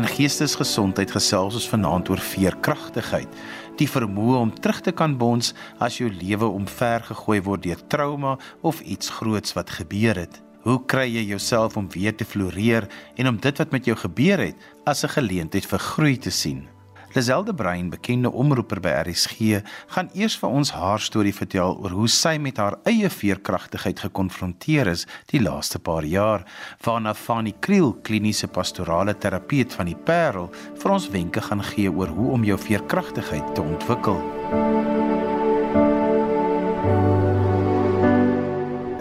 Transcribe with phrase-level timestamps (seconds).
[0.00, 3.34] En geestesgesondheid gesels ons vanaand oor veerkragtigheid,
[3.76, 8.80] die vermoë om terug te kan bons as jou lewe omvergegooi word deur trauma of
[8.80, 10.40] iets groots wat gebeur het.
[10.64, 12.88] Hoe kry jy jouself om weer te floreer
[13.20, 14.56] en om dit wat met jou gebeur het
[14.88, 16.79] as 'n geleentheid vir groei te sien?
[17.12, 19.58] Liselde Brein, bekende omroeper by RSG,
[19.90, 24.92] gaan eers vir ons haar storie vertel oor hoe sy met haar eie veerkragtigheid gekonfronteer
[24.92, 26.44] is die laaste paar jaar.
[26.86, 32.14] Waarna Fanny Kriel, kliniese pastorale terapeut van die Parel, vir ons wenke gaan gee oor
[32.14, 34.22] hoe om jou veerkragtigheid te ontwikkel.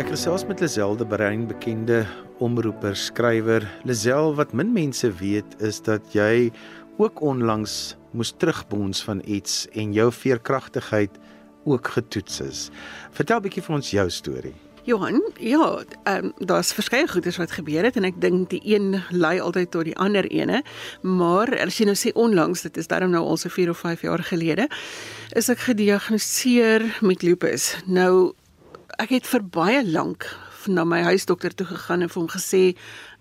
[0.01, 2.07] Ek gesels met Liselde Brein, bekende
[2.39, 3.65] omroeper, skrywer.
[3.83, 6.49] Lisel, wat min mense weet is dat jy
[6.99, 11.19] ook onlangs moes terugbons van iets en jou veerkragtigheid
[11.63, 12.69] ook getoets is.
[13.11, 14.55] Vertel 'n bietjie vir ons jou storie.
[14.83, 19.03] Johan, ja, ehm um, daar's verskeie goeders wat gebeur het en ek dink die een
[19.09, 20.63] lei altyd tot die ander ene,
[21.01, 24.01] maar as jy nou sê onlangs, dit is darm nou al so 4 of 5
[24.01, 24.69] jaar gelede,
[25.35, 27.75] is ek gediagnoseer met lupus.
[27.85, 28.33] Nou
[28.97, 30.25] ek het vir baie lank
[30.67, 32.63] na my huisdokter toe gegaan en vir hom gesê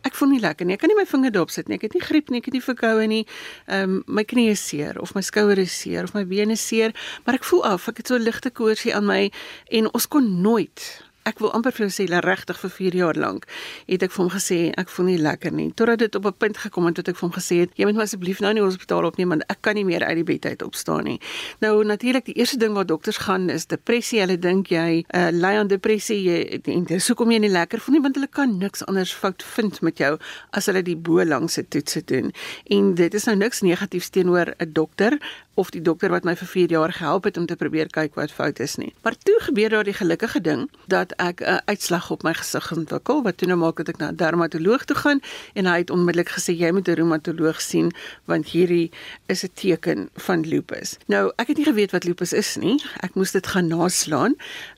[0.07, 0.77] ek voel nie lekker nie.
[0.79, 1.79] Ek kan nie my vinger daarop sit nie.
[1.79, 3.25] Ek het nie griep nie, ek het nie verkoue nie.
[3.67, 6.95] Ehm um, my knie is seer of my skouer is seer of my bene seer,
[7.27, 7.89] maar ek voel af.
[7.89, 9.31] Ek het so ligte koorsie aan my
[9.71, 13.47] en ons kon nooit ek wil amper vir jou sê regtig vir 4 jaar lank
[13.89, 15.69] het ek vir hom gesê ek voel nie lekker nie.
[15.77, 17.97] Totdat dit op 'n punt gekom het tot ek vir hom gesê het jy moet
[17.97, 20.47] my asseblief nou in die hospitaal opneem want ek kan nie meer uit die bed
[20.47, 21.21] uit opstaan nie.
[21.61, 24.21] Nou natuurlik die eerste ding wat dokters gaan is depressie.
[24.21, 27.95] Hulle dink jy uh, ly aan depressie jy en dis hoekom jy nie lekker voel
[27.95, 30.19] nie want hulle kan niks anders fout vind met jou
[30.53, 32.33] as hulle die bo langse toetse doen.
[32.71, 35.19] En dit is nou niks negatiefs teenoor 'n dokter
[35.59, 38.33] of die dokter wat my vir 4 jaar gehelp het om te probeer kyk wat
[38.33, 38.93] fout is nie.
[39.03, 43.23] Maar toe gebeur daar die gelukkige ding dat ek 'n uitslag op my gesig ontwikkel
[43.23, 45.21] wat toe nou maak dat ek na 'n dermatoloog toe gaan
[45.55, 47.93] en hy het onmiddellik gesê jy moet 'n reumatoloog sien
[48.25, 48.91] want hierdie
[49.27, 50.97] is 'n teken van lupus.
[51.07, 52.83] Nou, ek het nie geweet wat lupus is nie.
[53.01, 54.35] Ek moes dit gaan naslaan.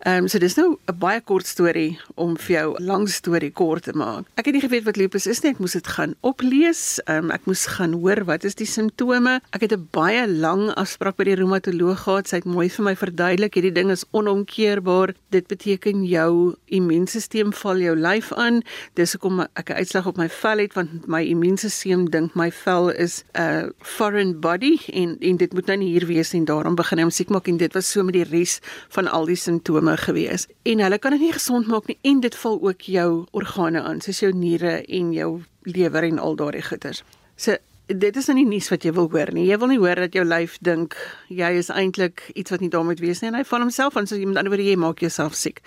[0.07, 3.53] Ehm um, so dis nou 'n baie kort storie om vir jou 'n lang storie
[3.53, 4.25] kort te maak.
[4.35, 5.51] Ek het nie geweet wat lupus is nie.
[5.51, 7.01] Ek moes dit gaan oplees.
[7.05, 9.41] Ehm um, ek moes gaan hoor wat is die simptome.
[9.51, 12.29] Ek het 'n baie lang afspraak by die reumatoloog gehad.
[12.29, 15.15] Sy het mooi vir my verduidelik hierdie ding is onomkeerbaar.
[15.31, 16.30] Dit beteken jou
[16.65, 18.63] immuunstelsel val jou lyf aan.
[18.99, 22.91] Dis hoekom ek 'n uitslag op my vel het want my immuunstelsel dink my vel
[22.91, 26.45] is 'n foreign body en en dit moet nou nie hier wees nie.
[26.45, 29.27] Daarom begin hy om siek maak en dit was so met die res van al
[29.27, 30.47] die simptome gewees.
[30.63, 34.01] En hulle kan dit nie gesond maak nie en dit val ook jou organe aan,
[34.01, 37.03] soos jou niere en jou lewer en al daardie goeters.
[37.37, 37.57] So
[37.91, 39.49] dit is nou nie nuus wat jy wil hoor nie.
[39.49, 40.95] Jy wil nie hoor dat jou lyf dink
[41.29, 44.19] jy is eintlik iets wat nie daarmee wees nie en hy van homself aan so
[44.19, 45.63] jy met ander woorde jy maak jouself siek.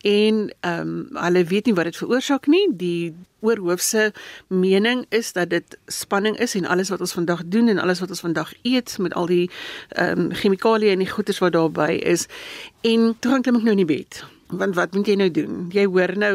[0.00, 2.64] En ehm um, hulle weet nie wat dit veroorsaak nie.
[2.76, 4.12] Die oorhoofse
[4.48, 8.08] mening is dat dit spanning is en alles wat ons vandag doen en alles wat
[8.08, 9.50] ons vandag eet met al die
[9.88, 12.26] ehm um, chemikalieë en die goeders wat daarbey is.
[12.80, 15.68] En toe gaan ek nou in die bed want wat moet jy nou doen?
[15.74, 16.34] Jy hoor nou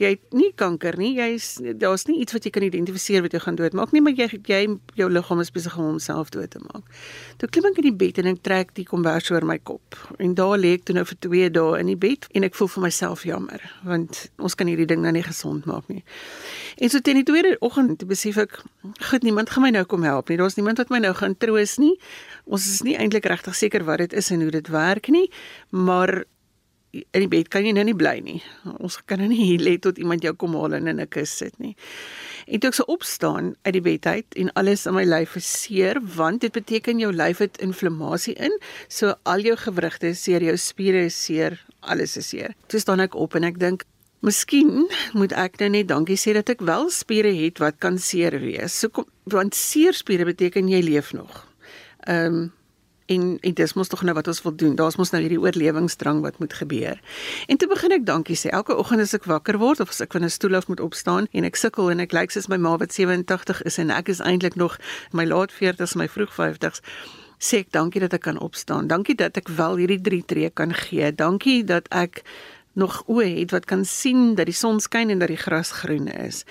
[0.00, 1.14] jy het nie kanker nie.
[1.18, 4.28] Jy's daar's nie iets wat jy kan identifiseer wat jou gaan doodmaak nie, maar jy
[4.46, 4.60] jy
[4.98, 6.84] jou liggaam is besig om homself dood te maak.
[7.40, 9.98] Toe klim ek in die bed en ek trek die kombers oor my kop.
[10.22, 12.70] En daar lê ek toe nou vir 2 dae in die bed en ek voel
[12.76, 16.02] vir myself jammer want ons kan hierdie ding nou nie gesond maak nie.
[16.76, 18.58] En so teen die tweede oggend toe besef ek,
[19.10, 20.36] goed, niemand gaan my nou kom help nie.
[20.40, 21.94] Daar's niemand wat my nou gaan troos nie.
[22.44, 25.26] Ons is nie eintlik regtig seker wat dit is en hoe dit werk nie,
[25.70, 26.24] maar
[27.12, 28.38] in die bed kan jy nou nie bly nie.
[28.78, 31.36] Ons kan nou nie hier lê tot iemand jou kom haal en in 'n kus
[31.36, 31.74] sit nie.
[32.46, 35.62] En toe ek so opstaan uit die bed uit en alles in my lyf is
[35.62, 38.58] seer want dit beteken jou lyf het inflammasie in.
[38.88, 42.54] So al jou gewrigte is seer, jou spiere is seer, alles is seer.
[42.66, 43.84] Toe staan ek op en ek dink
[44.24, 48.40] Miskien moet ek nou net dankie sê dat ek wel spiere het wat kan seer
[48.40, 48.74] wees.
[48.74, 51.44] So kom want seer spiere beteken jy leef nog.
[52.06, 52.52] Ehm um,
[53.06, 54.74] en en dis mos tog nou wat ons wil doen.
[54.74, 57.00] Daar's mos nou hierdie oorlewingsdrang wat moet gebeur.
[57.46, 58.50] En toe begin ek dankie sê.
[58.50, 61.26] Elke oggend as ek wakker word of as ek van 'n stoel af moet opstaan
[61.32, 64.20] en ek sukkel en ek lyk soos my ma wat 87 is en ek is
[64.20, 64.78] eintlik nog
[65.12, 66.80] my laat 40s, my vroeg 50s
[67.38, 68.88] sê ek dankie dat ek kan opstaan.
[68.88, 71.12] Dankie dat ek wel hierdie drie tree kan gee.
[71.12, 72.24] Dankie dat ek
[72.76, 76.08] nog oë het wat kan sien dat die son skyn en dat die gras groen
[76.12, 76.44] is.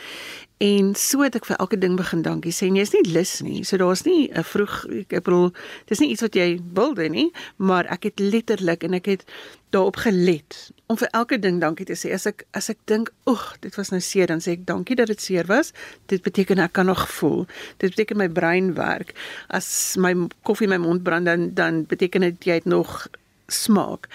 [0.58, 2.70] En so het ek vir elke ding begin dankie sê.
[2.72, 3.64] Jy's nie lus nie.
[3.68, 5.52] So daar's nie 'n vroeg ek bedoel,
[5.88, 9.24] dis nie iets wat jy wil doen nie, maar ek het letterlik en ek het
[9.72, 12.14] daarop gelet om vir elke ding dankie te sê.
[12.14, 15.08] As ek as ek dink, "Oeg, dit was nou seer," dan sê ek dankie dat
[15.08, 15.74] dit seer was.
[16.08, 17.46] Dit beteken ek kan nog voel.
[17.78, 19.14] Dit beteken my brein werk.
[19.50, 20.14] As my
[20.44, 23.08] koffie my mond brand dan dan beteken dit jy het nog
[23.48, 24.08] smaak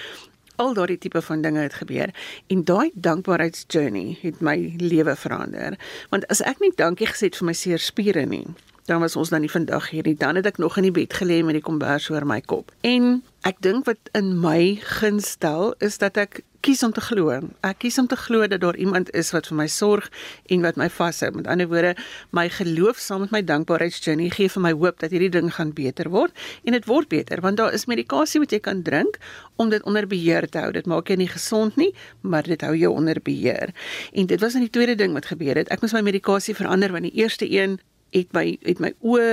[0.61, 2.13] al daardie tipe van dinge het gebeur
[2.53, 5.79] en daai dankbaarheidsjourney het my lewe verander.
[6.13, 8.45] Want as ek nie dankie gesê het vir my seer spiere nie,
[8.91, 10.17] dan was ons dan nie vandag hier nie.
[10.19, 12.73] Dan het ek nog in die bed gelê met die kombers oor my kop.
[12.83, 17.33] En ek dink wat in my gunstel is dat ek kies om te glo.
[17.65, 20.11] Ek kies om te glo dat daar iemand is wat vir my sorg
[20.53, 21.31] en wat my vashou.
[21.33, 21.95] Met ander woorde,
[22.37, 26.11] my geloof saam met my dankbaarheidsjourney gee vir my hoop dat hierdie ding gaan beter
[26.13, 26.37] word
[26.69, 29.17] en dit word beter want daar is medikasie wat jy kan drink
[29.57, 30.73] om dit onder beheer te hou.
[30.77, 33.73] Dit maak jou nie gesond nie, maar dit hou jou onder beheer.
[34.13, 35.71] En dit was dan die tweede ding wat gebeur het.
[35.73, 37.79] Ek moes my medikasie verander want die eerste een
[38.11, 39.31] het my het my oë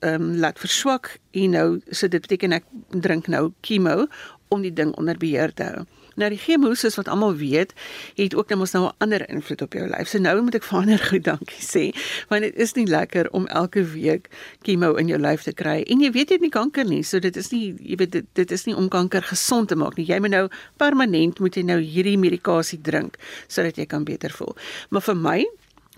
[0.00, 4.06] ehm um, laat verswak en nou so dit beteken ek drink nou chemo
[4.54, 5.84] om die ding onder beheer te hou.
[6.14, 7.72] Nou die chemo soos wat almal weet,
[8.14, 10.08] het ook net mos nou 'n ander invloed op jou lyf.
[10.08, 11.90] So nou moet ek verander goed dankie sê,
[12.28, 14.28] want dit is nie lekker om elke week
[14.62, 15.82] chemo in jou lyf te kry.
[15.82, 18.24] En jy weet jy het nie kanker nie, so dit is nie jy weet dit,
[18.32, 20.06] dit is nie om kanker gesond te maak nie.
[20.06, 23.16] Jy moet nou permanent moet jy nou hierdie medikasie drink
[23.48, 24.56] sodat jy kan beter voel.
[24.90, 25.46] Maar vir my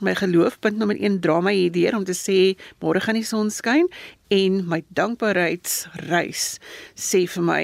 [0.01, 3.89] my geloofpunt nommer 1 dra my hierdeur om te sê môre gaan die son skyn
[4.35, 6.57] en my dankbaarheidsreis
[6.95, 7.63] sê vir my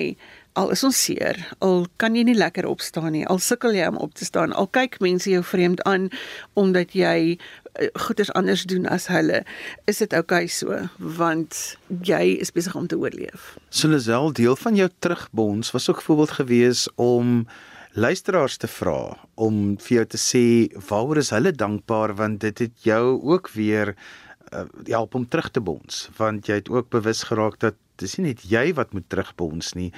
[0.59, 4.01] al is ons seer al kan jy nie lekker opstaan nie al sukkel jy om
[4.05, 6.11] op te staan al kyk mense jou vreemd aan
[6.61, 9.43] omdat jy eh, goeders anders doen as hulle
[9.91, 10.79] is dit oukei okay so
[11.23, 13.57] want jy is besig om te oorleef.
[13.69, 17.47] Sulazel deel van jou terugbonds was ook voorbeeld gewees om
[17.93, 20.45] luisteraars te vra om vir jou te sê
[20.89, 22.15] waaroor is hulle dankbaar?
[22.17, 23.95] Want dit het jou ook weer
[24.53, 28.33] uh, help om terug te bonds want jy het ook bewus geraak dat dis nie
[28.33, 29.91] net jy wat moet terugbonds nie.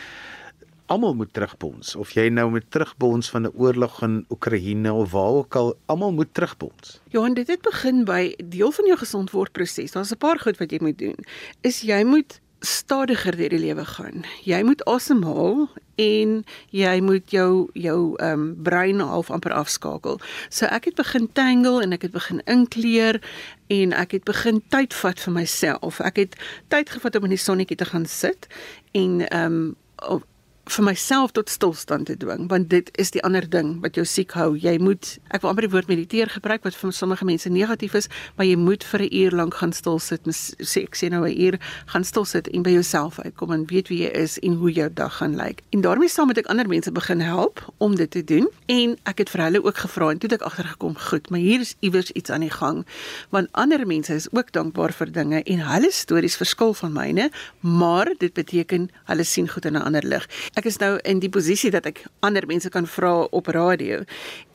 [0.92, 5.40] Almal moet terugbonds of jy nou met terugbonds van 'n oorlog in Oekraïne of waar
[5.40, 9.92] ook al almal moet terugbonds Johan dit het begin by deel van jou gesondword proses
[9.92, 11.18] daar's 'n paar goed wat jy moet doen.
[11.60, 14.24] Is jy moet stadiger deur die lewe gaan.
[14.44, 20.20] Jy moet asemhaal en jy moet jou jou ehm um, brein half amper afskakel.
[20.48, 23.20] So ek het begin tangle en ek het begin inkleer
[23.66, 26.00] en ek het begin tyd vat vir myself.
[26.00, 26.36] Ek het
[26.68, 28.46] tyd gevat om in die sonnetjie te gaan sit
[28.92, 30.22] en ehm um,
[30.64, 34.32] vir myself tot stilstand te dwing want dit is die ander ding wat jou siek
[34.38, 34.54] hou.
[34.56, 38.08] Jy moet ek wil amper die woord mediteer gebruik wat vir sommige mense negatief is
[38.38, 41.36] maar jy moet vir 'n uur lank gaan stil sit sê ek sê nou 'n
[41.36, 44.72] uur gaan stil sit en by jouself uitkom en weet wie jy is en hoe
[44.72, 45.62] jou dag gaan lyk.
[45.70, 49.18] En daarmee saam met ek ander mense begin help om dit te doen en ek
[49.18, 52.10] het vir hulle ook gevra en toe het ek agtergekom goed maar hier is iewers
[52.12, 52.86] iets aan die gang.
[53.30, 57.30] Want ander mense is ook dankbaar vir dinge en hulle stories verskil van myne
[57.60, 61.30] maar dit beteken hulle sien goed in 'n ander lig ek is nou in die
[61.32, 64.02] posisie dat ek ander mense kan vra op radio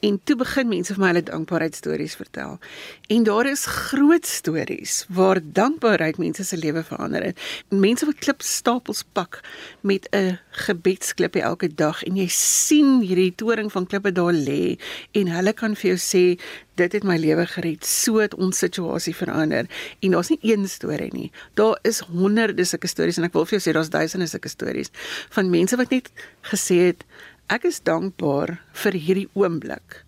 [0.06, 2.56] en toe begin mense vir my hulle dankbaarheidstories vertel.
[3.12, 7.42] En daar is groot stories waar dankbaarheid mense se lewe verander het.
[7.69, 9.42] Mense wat klipstapels pak
[9.81, 14.80] met 'n gebedsklippie elke dag en jy sien hierdie toring van klippe daar lê
[15.12, 16.40] en hulle kan vir jou sê
[16.80, 19.68] dit het my lewe gered, so het ons situasie verander.
[20.00, 21.31] En daar's nie een storie nie.
[21.60, 24.92] Daar is honderde sulke stories en ek wil vir jou sê daar's duisende sulke stories
[25.36, 26.12] van mense wat net
[26.51, 27.06] gesê het
[27.50, 30.03] ek is dankbaar vir hierdie oomblik.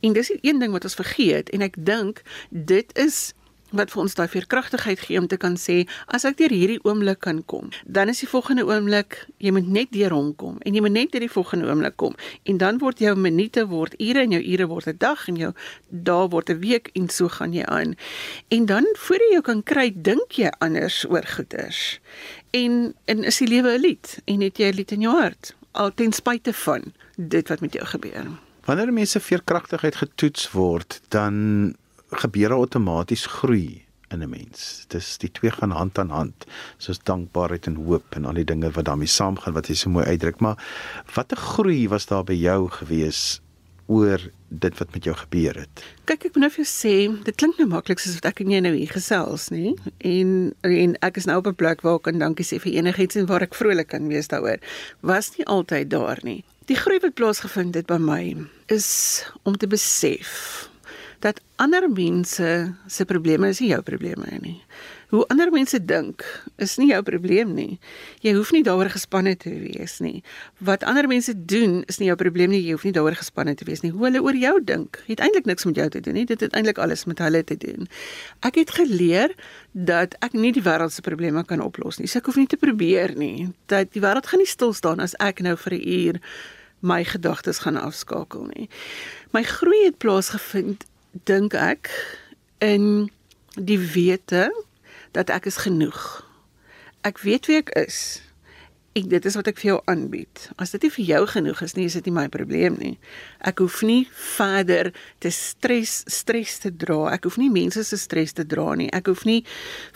[0.00, 3.34] En dis die een ding wat ons vergeet en ek dink dit is
[3.76, 5.82] wat vir ons daai veerkragtigheid gee om te kan sê
[6.14, 9.92] as ek deur hierdie oomblik kan kom, dan is die volgende oomblik jy moet net
[9.92, 12.16] deur hom kom en jy moet net deur die volgende oomblik kom
[12.48, 15.52] en dan word jou minute word ure en jou ure word 'n dag en jou
[15.90, 17.96] dae word 'n week en so gaan jy aan.
[18.48, 22.00] En dan voor jy jou kan kry, dink jy anders oor goeders.
[22.50, 25.56] En en is die lewe 'n lied en het jy 'n lied in jou hart
[25.72, 28.26] al ten spyte van dit wat met jou gebeur.
[28.64, 31.74] Wanneer mense veerkragtigheid getoets word, dan
[32.10, 34.84] gebeur outomaties groei in 'n mens.
[34.88, 38.70] Dis die twee gaan hand aan hand, soos dankbaarheid en hoop en al die dinge
[38.70, 40.40] wat daarmee saamgaan wat jy so mooi uitdruk.
[40.40, 40.64] Maar
[41.14, 43.40] watter groei was daar by jou gewees
[43.86, 45.82] oor dit wat met jou gebeur het?
[46.08, 48.52] Kyk, ek moet nou vir jou sê, dit klink nou maklik soos wat ek en
[48.54, 49.74] jy nou hier gesels, nê?
[49.98, 50.30] En
[50.66, 53.26] en ek is nou op 'n plek waar ek kan dankie sê vir enigiets en
[53.26, 54.58] waar ek vrolik kan wees daaroor.
[55.00, 56.44] Was nie altyd daar nie.
[56.66, 58.36] Die groei wat plaasgevind het by my
[58.66, 60.68] is om te besef
[61.20, 64.62] dat ander mense se probleme is nie jou probleme nie.
[65.08, 66.24] Hoe ander mense dink
[66.60, 67.78] is nie jou probleem nie.
[68.20, 70.20] Jy hoef nie daaroor gespanne te wees nie.
[70.60, 72.60] Wat ander mense doen is nie jou probleem nie.
[72.60, 73.92] Jy hoef nie daaroor gespanne te wees nie.
[73.94, 76.26] Hoe hulle oor jou dink, het eintlik niks met jou te doen nie.
[76.28, 77.88] Dit het eintlik alles met hulle te doen.
[78.44, 79.32] Ek het geleer
[79.72, 82.10] dat ek nie die wêreld se probleme kan oplos nie.
[82.10, 83.48] So ek hoef nie te probeer nie.
[83.72, 86.20] Dat die wêreld gaan nie stil staan as ek nou vir 'n uur
[86.80, 88.68] my gedagtes gaan afskakel nie.
[89.32, 90.84] My groei het plaasgevind
[91.24, 91.88] dink ek
[92.60, 93.10] in
[93.56, 94.52] die wete
[95.12, 96.24] dat ek is genoeg.
[97.06, 98.20] Ek weet wie ek is
[98.98, 100.48] En dit is wat ek vir jou aanbied.
[100.58, 102.94] As dit nie vir jou genoeg is nie, is dit nie my probleem nie.
[103.46, 104.90] Ek hoef nie verder
[105.22, 107.12] te stres stres te dra.
[107.12, 108.88] Ek hoef nie mense se stres te dra nie.
[108.96, 109.42] Ek hoef nie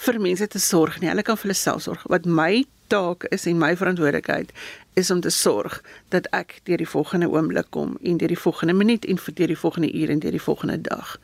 [0.04, 1.10] vir mense te sorg nie.
[1.10, 2.04] Hulle kan vir hulle self sorg.
[2.12, 4.52] Wat my taak is en my verantwoordelikheid
[4.94, 8.74] is om te sorg dat ek deur die volgende oomblik kom en deur die volgende
[8.76, 11.14] minuut en vir deur die volgende uur en deur die volgende dag.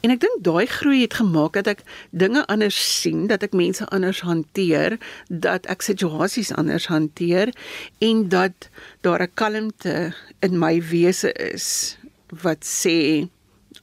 [0.00, 3.86] En ek dink daai groei het gemaak dat ek dinge anders sien, dat ek mense
[3.94, 4.98] anders hanteer,
[5.28, 7.54] dat ek situasies anders hanteer
[8.04, 8.68] en dat
[9.00, 11.96] daar 'n kalmte in my wese is
[12.42, 13.28] wat sê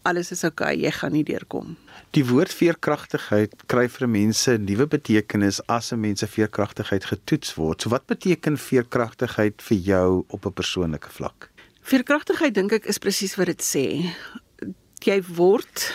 [0.03, 1.77] alles is oukei, okay, jy gaan nie deurkom.
[2.15, 7.55] Die woord veerkragtigheid kry vir mense 'n nuwe betekenis as 'n mens se veerkragtigheid getoets
[7.55, 7.81] word.
[7.81, 11.49] So wat beteken veerkragtigheid vir jou op 'n persoonlike vlak?
[11.81, 14.15] Veerkragtigheid dink ek is presies wat dit sê.
[15.03, 15.91] Jy word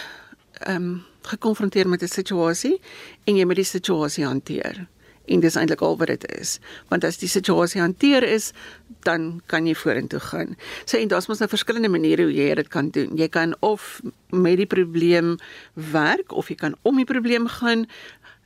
[0.67, 2.81] ehm um, gekonfronteer met 'n situasie
[3.25, 4.89] en jy moet die situasie hanteer
[5.27, 6.59] en dis eintlik al wat dit is
[6.89, 8.53] want as die situasie hanteer is
[9.07, 10.57] dan kan jy vorentoe gaan.
[10.85, 13.17] So en daar's mos nou verskillende maniere hoe jy dit kan doen.
[13.17, 14.01] Jy kan of
[14.31, 15.37] met die probleem
[15.75, 17.87] werk of jy kan om die probleem gaan.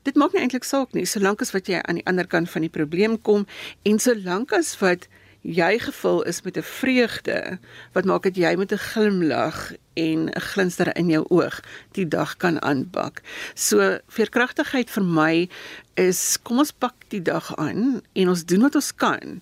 [0.05, 2.67] Dit maak nie eintlik saak nie, solank as wat jy aan die ander kant van
[2.67, 3.47] die probleem kom
[3.89, 5.09] en solank as wat
[5.45, 7.59] jy gevul is met 'n vreugde
[7.93, 11.61] wat maak dat jy met 'n glimlag en 'n glinster in jou oog
[11.93, 13.23] die dag kan aanpak.
[13.55, 15.49] So veerkragtigheid vir my
[15.95, 19.41] is kom ons pak die dag aan en ons doen wat ons kan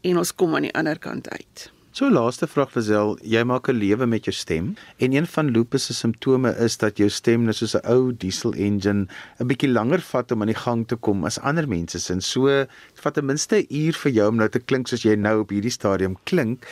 [0.00, 1.70] en ons kom aan die ander kant uit.
[1.94, 5.84] So laaste vraag Lisel, jy maak 'n lewe met jou stem en een van lupus
[5.86, 9.06] se simptome is dat jou stem net soos 'n ou diesel engine
[9.38, 12.20] 'n bietjie langer vat om aan die gang te kom as ander mense se.
[12.20, 15.40] So vat ten minste 'n uur vir jou om nou te klink soos jy nou
[15.40, 16.66] op hierdie stadium klink.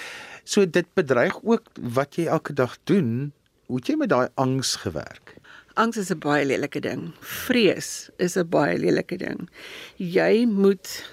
[0.44, 3.32] So dit bedreig ook wat jy elke dag doen.
[3.66, 5.36] Hoe het jy met daai angs gewerk?
[5.74, 7.14] Angs is 'n baie lelike ding.
[7.20, 9.48] Vrees is 'n baie lelike ding.
[9.96, 11.08] Jy moet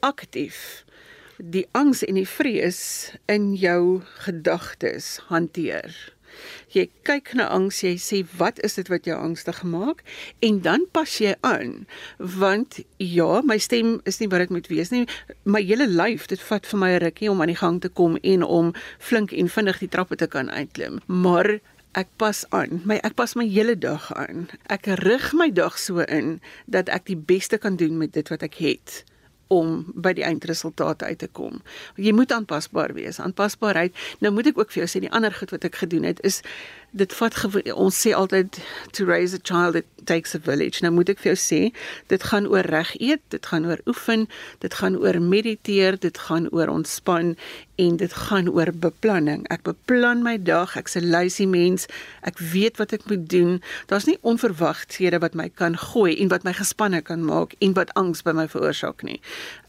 [0.00, 0.84] aktief
[1.38, 5.92] die angs en die vrees in jou gedagtes hanteer.
[6.74, 10.02] Jy kyk na angs, jy sê wat is dit wat jou angstig maak
[10.40, 11.86] en dan pas jy aan
[12.18, 15.04] want ja, my stem is nie wat dit moet wees nie.
[15.44, 18.16] My hele lyf, dit vat vir my 'n rukkie om aan die gang te kom
[18.22, 21.00] en om flink en vinnig die trappe te kan uitklim.
[21.06, 21.60] Maar
[21.94, 22.82] ek pas aan.
[22.84, 24.48] My ek pas my hele dag aan.
[24.68, 28.42] Ek rig my dag so in dat ek die beste kan doen met dit wat
[28.42, 29.04] ek het
[29.52, 31.60] om by die eindresultaat uit te kom.
[31.94, 33.20] Jy moet aanpasbaar wees.
[33.22, 33.94] Aanpasbaarheid.
[34.24, 36.42] Nou moet ek ook vir jou sê die ander goed wat ek gedoen het is
[36.90, 37.34] dit vat
[37.74, 38.58] ons sê altyd
[38.92, 40.80] to raise a child it takes a village.
[40.82, 41.60] Nou moet ek vir jou sê,
[42.12, 44.26] dit gaan oor reg eet, dit gaan oor oefen,
[44.62, 47.34] dit gaan oor mediteer, dit gaan oor ontspan
[47.82, 49.44] en dit gaan oor beplanning.
[49.52, 51.88] Ek beplan my dag, ek's 'n lazy mens.
[52.22, 53.62] Ek weet wat ek moet doen.
[53.86, 57.92] Daar's nie onverwagthede wat my kan gooi en wat my gespanne kan maak en wat
[57.94, 59.20] angs by my veroorsaak nie.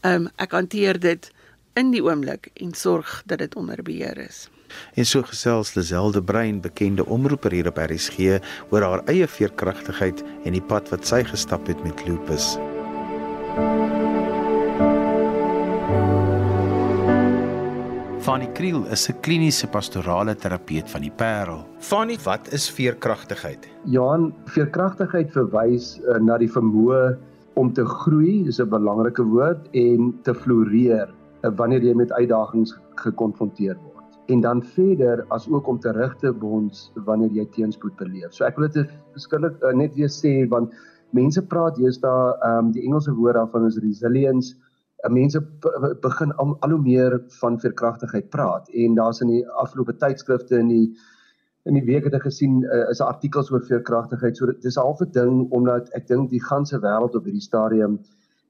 [0.02, 1.30] Um ek hanteer dit
[1.74, 4.48] in die oomblik en sorg dat dit onder beheer is.
[4.94, 8.38] En so gesels Lazelde Brein, bekende omroeper hier op RSG,
[8.70, 12.56] oor haar eie veerkragtigheid en die pad wat sy gestap het met lupus.
[18.28, 21.64] Fanny Kriel is 'n kliniese pastorale terapeut van die Parel.
[21.78, 23.68] Fanny, wat is veerkragtigheid?
[23.84, 27.16] Johan, veerkragtigheid verwys uh, na die vermoë
[27.54, 32.76] om te groei, dis 'n belangrike woord en te floreer uh, wanneer jy met uitdagings
[32.94, 33.87] gekonfronteer word
[34.28, 38.32] en dan verder as ook om terug te bonds wanneer jy teenspoed beleef.
[38.36, 40.74] So ek wil dit verskillik uh, net weer sê want
[41.16, 44.56] mense praat daar ehm um, die Engelse woord daarvan is resilience.
[45.04, 45.40] Uh, mense
[46.02, 50.68] begin al, al hoe meer van veerkragtigheid praat en daar's in die afgelope tydskrifte in
[50.68, 50.96] die
[51.64, 54.36] in die week het ek gesien uh, is artikels oor veerkragtigheid.
[54.36, 57.98] So dit is 'n ding omdat ek dink die ganse wêreld op hierdie stadium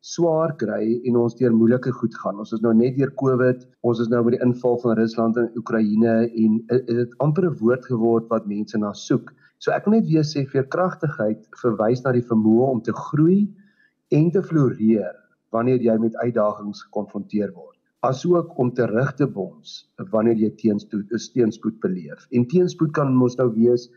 [0.00, 2.38] swaar kry en ons deur moeilike goed gaan.
[2.38, 5.48] Ons is nou net deur Covid, ons is nou met die inval van Rusland in
[5.58, 9.32] Oekraïne en dit amper 'n woord geword wat mense na soek.
[9.58, 13.48] So ek wil net weer sê veerkragtigheid verwys na die vermoë om te groei
[14.10, 15.14] en te floreer
[15.50, 17.76] wanneer jy met uitdagings gekonfronteer word.
[18.06, 22.26] Asook om terug te bons wanneer jy teenspoed, teenspoed beleef.
[22.30, 23.88] En teenspoed kan mos nou wees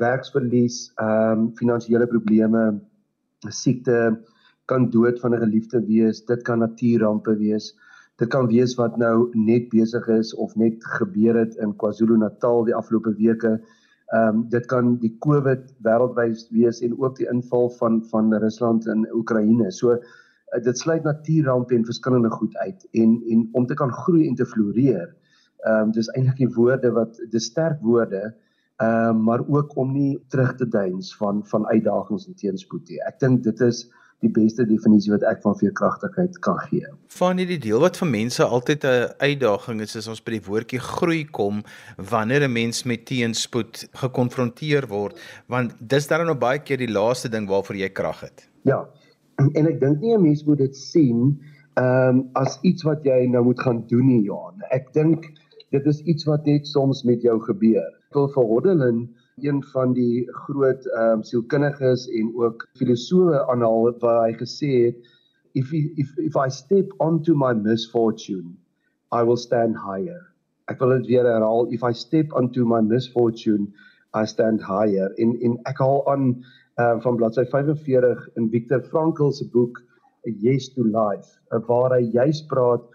[0.00, 2.80] werksverlies, ehm um, finansiële probleme,
[3.48, 4.16] siekte,
[4.70, 7.74] kan dood van 'n geliefde wees, dit kan natuurrampe wees.
[8.16, 12.74] Dit kan wees wat nou net besig is of net gebeur het in KwaZulu-Natal die
[12.74, 13.60] afgelope weke.
[14.12, 18.86] Ehm um, dit kan die COVID wêreldwyd wees en ook die inval van van Rusland
[18.86, 19.70] in Oekraïne.
[19.72, 24.28] So uh, dit sluit natuurrampe en verskillende goed uit en en om te kan groei
[24.28, 25.14] en te floreer.
[25.64, 28.34] Ehm um, dis eintlik die woorde wat dis sterk woorde
[28.76, 33.00] ehm um, maar ook om nie terug te deins van van uitdagings en teenspoed nie.
[33.06, 33.86] Ek dink dit is
[34.24, 36.88] die beste definisie wat ek van veerkragtigheid kan gee.
[37.18, 40.80] Van hierdie deel wat vir mense altyd 'n uitdaging is, is ons by die woordjie
[40.80, 41.62] groei kom
[41.96, 47.28] wanneer 'n mens met teenspoed gekonfronteer word, want dis dan nou baie keer die laaste
[47.28, 48.48] ding waarvoor jy krag het.
[48.62, 48.86] Ja.
[49.38, 51.40] En ek dink nie 'n mens moet dit sien
[51.74, 54.62] ehm um, as iets wat jy nou moet gaan doen nie, Johan.
[54.70, 55.26] Ek dink
[55.70, 57.90] dit is iets wat net soms met jou gebeur.
[58.14, 59.08] Wil vir Hoddelin
[59.42, 64.96] een van die groot ehm um, sielkundiges en ook filosowe aanhaal waar hy gesê het
[65.52, 68.54] if if if I step onto my misfortune
[69.12, 70.22] I will stand higher.
[70.70, 73.72] Ek wil dit weer herhaal if I step onto my misfortune
[74.14, 75.10] I stand higher.
[75.16, 76.44] In in ek haal aan
[76.78, 79.82] uh, van bladsy 45 in Viktor Frankl se boek
[80.26, 82.86] A Yes to Life waar hy juis praat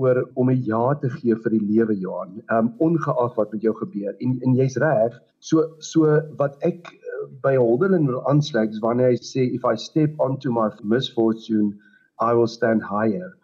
[0.00, 2.40] oor om 'n ja te gee vir die lewe Johan.
[2.56, 4.14] Um, ongeag wat met jou gebeur.
[4.18, 5.18] En en jy's reg.
[5.38, 9.76] So so wat ek uh, by Holderlin wil aansluit is wanneer hy sê if I
[9.76, 11.74] step onto my misfortune,
[12.20, 13.34] I will stand higher.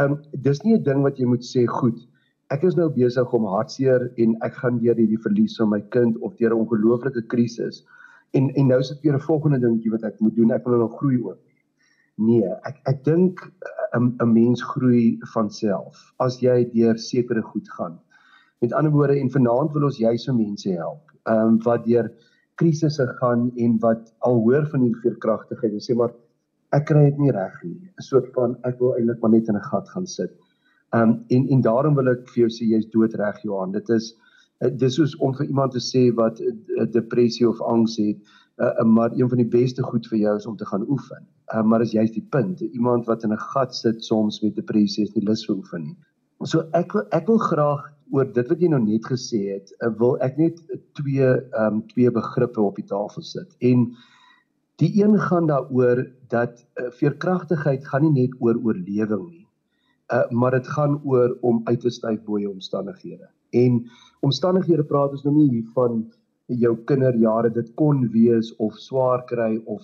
[0.00, 1.98] Um, dis nie 'n ding wat jy moet sê goed.
[2.50, 6.18] Ek is nou besig om hartseer en ek gaan deur hierdie verlies van my kind
[6.20, 7.84] of deur 'n ongelooflike krisis.
[8.32, 10.52] En en nou sit weer 'n volgende dingetjie wat ek moet doen.
[10.52, 11.38] Ek wil nog groei ook.
[12.16, 17.42] Nee, ek ek dink eh, 'n 'n mens groei van self as jy deur sekere
[17.42, 17.98] goed gaan.
[18.60, 21.12] Met ander woorde en vanaand wil ons so mense help.
[21.26, 22.10] Ehm um, wat deur
[22.54, 26.12] krisisse gaan en wat al hoor van die veerkragtigheid en sê maar
[26.72, 27.90] ek kry dit nie reg nie.
[27.98, 30.32] 'n soort van ek wil eintlik maar net in 'n gat gaan sit.
[30.94, 33.72] Ehm um, en en daarom wil ek vir jou sê jy's doodreg Johan.
[33.72, 34.14] Dit is
[34.60, 38.18] eh, dis soos om vir iemand te sê wat 'n depressie of angs het
[38.62, 41.26] uh, maar een van die beste goed vir jou is om te gaan oefen.
[41.54, 45.04] Uh, maar as jy's die punt, iemand wat in 'n gat sit soms met depressie
[45.04, 45.96] is nie lus vir oefen nie.
[46.44, 49.90] So ek wil ek wil graag oor dit wat jy nou net gesê het, uh,
[49.98, 50.62] wil ek net
[50.98, 53.56] twee ehm um, twee begrippe op die tafel sit.
[53.60, 53.92] En
[54.76, 59.46] die een gaan daaroor dat uh, veerkragtigheid gaan nie net oor oorlewing nie.
[60.12, 63.28] Uh, maar dit gaan oor om uit te styg bo jou omstandighede.
[63.50, 63.86] En
[64.20, 66.04] omstandighede praat ons nou nie hier van
[66.60, 69.82] jou kinderjare dit kon wees of swaar kry of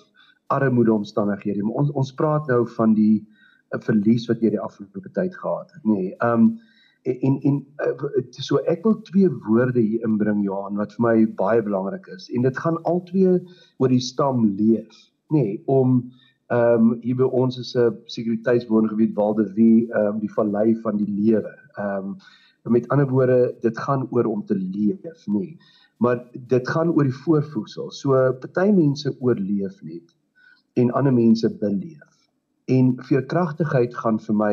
[0.48, 1.62] armoede omstandighede.
[1.62, 3.26] Maar ons ons praat nou van die
[3.72, 5.94] 'n uh, verlies wat jy die afgelope tyd gehad het nê.
[5.94, 6.58] Nee, um
[7.04, 11.62] en en uh, so ek wil twee woorde hier inbring Johan wat vir my baie
[11.62, 12.28] belangrik is.
[12.30, 13.38] En dit gaan albei
[13.78, 14.96] oor die stam leef
[15.30, 16.10] nê nee, om
[16.48, 21.54] um hier by ons is 'n sekuriteitswoongebied Waldewie um die vallei van die lewe.
[21.78, 22.16] Um
[22.68, 25.38] met ander woorde dit gaan oor om te leef nê.
[25.38, 25.58] nee
[25.98, 27.90] maar dit gaan oor die voorvoegsel.
[27.90, 30.14] So party mense oorleef net
[30.78, 32.18] en ander mense beleef.
[32.70, 34.52] En veerkragtigheid gaan vir my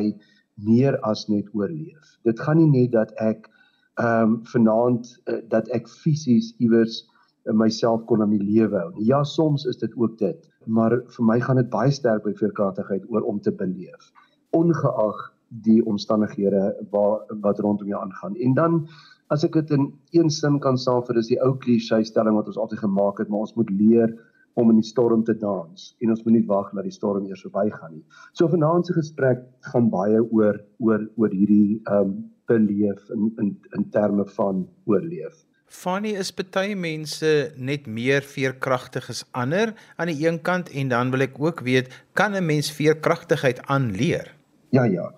[0.66, 2.16] meer as net oorleef.
[2.26, 3.50] Dit gaan nie net dat ek
[3.96, 6.98] ehm um, vanaand uh, dat ek fisies iewers
[7.46, 8.92] uh, myself kon aan die lewe hou.
[9.00, 13.06] Ja, soms is dit ook dit, maar vir my gaan dit baie sterk by veerkragtigheid
[13.08, 14.12] oor om te beleef
[14.56, 18.36] ongeag die omstandighede waar wat rondom jou aangaan.
[18.36, 18.88] En dan
[19.28, 22.58] as ek dit in een sin kan saamvat, is die ou klise stelling wat ons
[22.58, 24.14] altyd gemaak het, maar ons moet leer
[24.56, 27.44] om in die storm te dans en ons moet nie wag dat die storm eers
[27.44, 28.06] verbygaan nie.
[28.34, 33.52] So vanaand se gesprek gaan baie oor oor oor hierdie ehm um, beleef in in
[33.74, 35.44] in terme van oorleef.
[35.66, 41.12] Fanny is baie mense net meer veerkragtig as ander aan die een kant en dan
[41.12, 44.35] wil ek ook weet kan 'n mens veerkragtigheid aanleer?
[44.76, 45.12] Ja ja.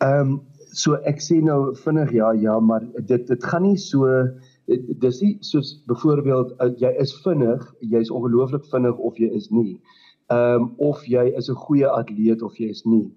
[0.00, 0.36] Ehm um,
[0.76, 4.08] so ek sê nou vinnig ja ja maar dit dit gaan nie so
[5.04, 9.74] dis nie soos byvoorbeeld uh, jy is vinnig jy's ongelooflik vinnig of jy is nie.
[10.32, 13.08] Ehm um, of jy is 'n goeie atleet of jy is nie.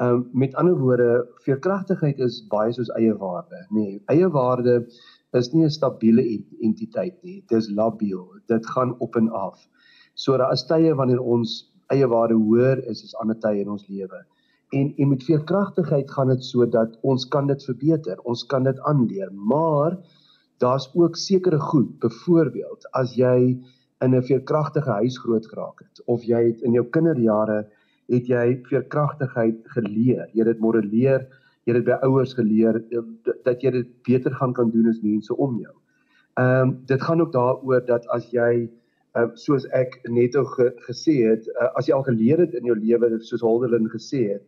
[0.00, 1.10] Ehm um, met ander woorde
[1.44, 3.80] veerkragtigheid is baie soos eie waarde nê.
[3.80, 4.86] Nee, eie waarde
[5.32, 6.24] is nie 'n stabiele
[6.62, 8.24] entiteit nie dis labiel.
[8.48, 9.68] Dit gaan op en af.
[10.14, 11.58] So daar is tye wanneer ons
[11.92, 14.24] eie waarde hoër is as ander tye in ons lewe
[14.70, 18.80] en en met veerkragtigheid gaan dit so dat ons kan dit verbeter, ons kan dit
[18.80, 19.98] aanleer, maar
[20.58, 23.58] daar's ook sekere goed, byvoorbeeld as jy
[24.04, 27.66] in 'n veerkragtige huis groot geraak het of jy het in jou kinderjare
[28.08, 31.26] het jy veerkragtigheid geleer, jy het dit modelleer,
[31.64, 32.82] jy het dit by ouers geleer
[33.44, 35.74] dat jy dit beter gaan kan doen as mense om jou.
[36.36, 38.70] Ehm um, dit gaan ook daaroor dat as jy
[39.16, 42.76] uh, soos ek net ge, gesê het, uh, as jy al geleer het in jou
[42.76, 44.44] lewe soos Holderlin gesê het,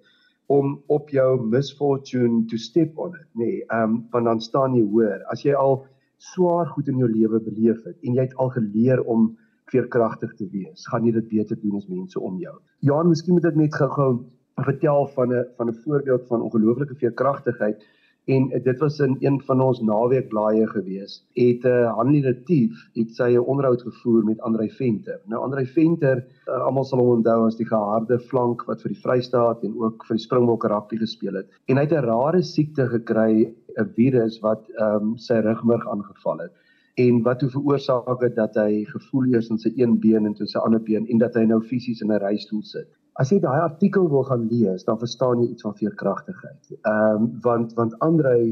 [0.49, 3.45] om op jou misfortune to step on it, nê.
[3.45, 5.21] Nee, ehm um, want dan staan jy hoor.
[5.33, 5.83] As jy al
[6.19, 9.29] swaar goed in jou lewe beleef het en jy het al geleer om
[9.69, 12.57] veerkragtig te wees, gaan jy dit beter doen as mense om jou.
[12.81, 14.25] Johan, miskien moet ek net gou-gou
[14.65, 17.85] vertel van 'n van 'n voorbeeld van ongelooflike veerkragtigheid
[18.29, 21.25] en dit was in een van ons naweekblaaie gewees.
[21.33, 25.21] Het 'n uh, Hanlie Retief het sy 'n onderhoud gevoer met Andrei Venter.
[25.25, 29.01] Nou Andrei Venter, uh, almal sal hom onthou as die geharde flank wat vir die
[29.01, 31.49] Vrystaat en ook vir die Springbokke rugby gespeel het.
[31.67, 36.39] En hy het 'n rare siekte gekry, 'n virus wat ehm um, sy rugmurg aangeval
[36.39, 36.53] het
[36.99, 40.47] en wat toe veroorsaak het dat hy gevoel eers in sy een been en toe
[40.51, 42.89] sy ander been en dat hy nou fisies in 'n reistool sit.
[43.19, 46.73] As jy daai artikel wil gaan lees, dan verstaan jy iets van veerkragtigheid.
[46.79, 48.43] Ehm um, want want Andrei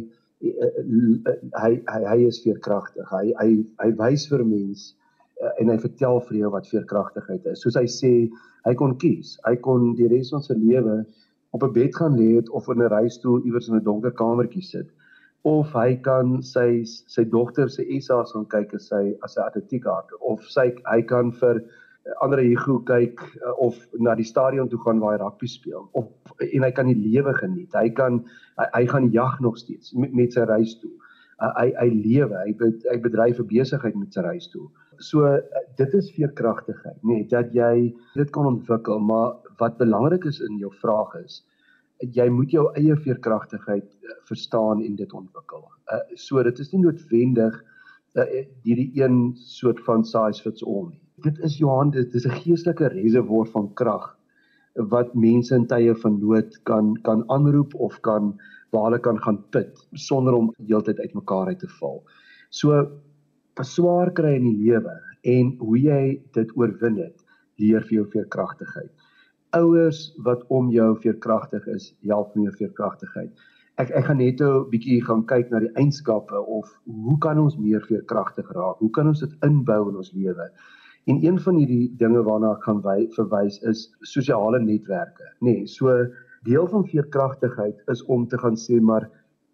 [0.42, 3.06] eh, eh, hy hy hy is veerkragtig.
[3.10, 3.50] Hy hy
[3.82, 4.94] hy wys vir mense
[5.42, 7.62] uh, en hy vertel vir jou wat veerkragtigheid is.
[7.62, 8.12] Soos hy sê,
[8.66, 9.36] hy kon kies.
[9.46, 11.04] Hy kon die res van sy lewe
[11.54, 14.90] op 'n bed gaan lê of in 'n reistool iewers in 'n donker kamertjie sit
[15.46, 20.10] of hy kan sy sy dogter se ESA's gaan kyk as sy as 'n atletiekart
[20.20, 21.62] of sy hy kan vir
[22.22, 26.10] ander Hugo kyk uh, of na die stadion toe gaan waar hy rugby speel of
[26.44, 27.74] en hy kan die lewe geniet.
[27.74, 28.20] Hy kan
[28.60, 30.92] hy, hy gaan jag nog steeds met, met sy reis toe.
[31.36, 32.54] Uh, hy hy lewe, hy
[32.86, 34.68] hy bedryf 'n besigheid met sy reis toe.
[35.02, 35.40] So uh,
[35.76, 40.60] dit is veerkragtigheid, nê, nee, dat jy dit kan ontwikkel, maar wat belangrik is in
[40.62, 41.42] jou vraag is
[42.12, 45.64] jy moet jou eie veerkragtigheid uh, verstaan en dit ontwikkel.
[45.88, 47.56] Uh, so dit is nie noodwendig
[48.20, 52.38] uh, hierdie een soort van size fits all nie dit is Johan dit is 'n
[52.44, 54.16] geestelike reservoir van krag
[54.92, 58.34] wat mense in tye van nood kan kan aanroep of kan
[58.70, 62.04] waar hulle kan gaan put sonder om heeltyd uitmekaar uit te val.
[62.50, 62.86] So
[63.62, 67.24] swaar kry in die lewe en hoe jy dit oorwin het,
[67.56, 68.92] leer vir jou veerkragtigheid.
[69.56, 73.32] Ouers wat om jou veerkragtig is, help meer veerkragtigheid.
[73.78, 77.56] Ek ek gaan net 'n bietjie gaan kyk na die eienskappe of hoe kan ons
[77.56, 78.78] meer veerkragtig raak?
[78.78, 80.50] Hoe kan ons dit inbou in ons lewe?
[81.06, 85.28] En een van hierdie dinge waarna ek gaan wy, verwys is sosiale netwerke.
[85.38, 85.92] Nê, nee, so
[86.46, 89.06] deel van veerkragtigheid is om te gaan sê maar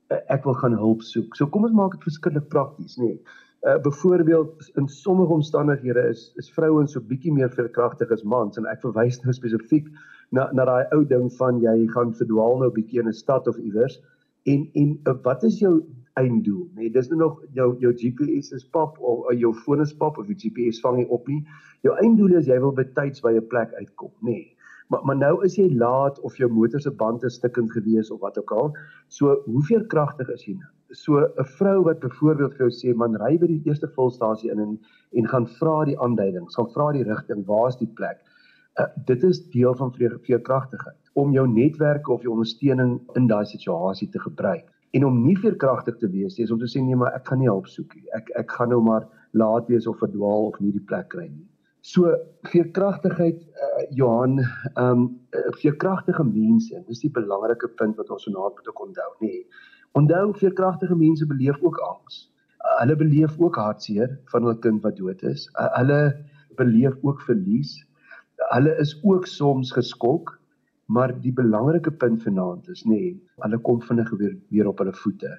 [0.09, 1.37] eh, ek wil gaan hulp soek.
[1.37, 3.15] So kom ons maak dit verskriklik prakties, nê.
[3.15, 3.41] Nee.
[3.62, 8.67] Uh byvoorbeeld in sommige omstandighede is is vrouens so bietjie meer veerkragtig as mans en
[8.67, 9.87] ek verwys nou spesifiek
[10.35, 13.61] na na daai ou ding van jy gaan verdwaal nou bietjie in 'n stad of
[13.62, 14.01] iewers
[14.51, 15.77] en en uh, wat is jou
[16.20, 16.87] einddoel, nê.
[16.87, 20.18] Nee, dis nou nog jou jou GPS is pap of uh, jou foon is pap
[20.20, 21.40] of die GPS vang nie op nie.
[21.87, 24.37] Jou einddoel is jy wil betyds by 'n plek uitkom, nê.
[24.37, 24.57] Nee.
[24.92, 28.20] Maar maar nou is jy laat of jou motor se band is stikkend gewees of
[28.20, 28.72] wat ook al.
[29.09, 30.70] So, hoeveel kragtig is jy nou?
[30.90, 34.61] So 'n vrou wat byvoorbeeld vir jou sê man ry by die eerste volstasie in
[34.61, 34.79] en
[35.12, 38.20] en gaan vra die aanduidings, gaan vra die rigting, waar is die plek?
[38.81, 44.09] Uh, dit is deel van veerkragtigheid om jou netwerke of jou ondersteuning in daai situasie
[44.09, 47.14] te gebruik en om nie veerkragtig te wees nie is om te sê nee maar
[47.16, 48.07] ek gaan nie hulp soek nie.
[48.18, 51.46] Ek ek gaan nou maar laat wees of verdwaal of nie die plek kry nie.
[51.83, 52.12] So
[52.46, 55.07] veerkragtigheid uh, Johan, ehm um,
[55.59, 59.40] veerkragtige mense, dis die belangrike punt wat ons vanaand moet onthou, nê.
[59.98, 62.20] Onthou veerkragtige mense beleef ook angs.
[62.61, 65.48] Uh, hulle beleef ook hartseer van 'n kind wat dood is.
[65.59, 65.98] Uh, hulle
[66.61, 67.74] beleef ook verlies.
[68.38, 70.37] Uh, hulle is ook soms geskok
[70.92, 73.12] Maar die belangrike punt vanaand is nê, nee,
[73.44, 75.31] hulle kom vinnig weer weer op hulle voete.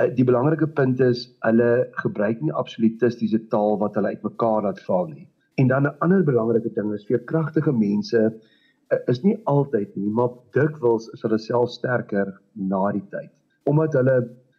[0.00, 1.70] Uh, die belangrike punt is hulle
[2.02, 5.28] gebruik nie absolutistiese taal wat hulle uitmekaar laat val nie.
[5.62, 10.10] En dan 'n ander belangrike ding is vir kragtige mense uh, is nie altyd nie,
[10.10, 13.32] maar dikwels is hulle self sterker na die tyd.
[13.70, 14.16] Omdat hulle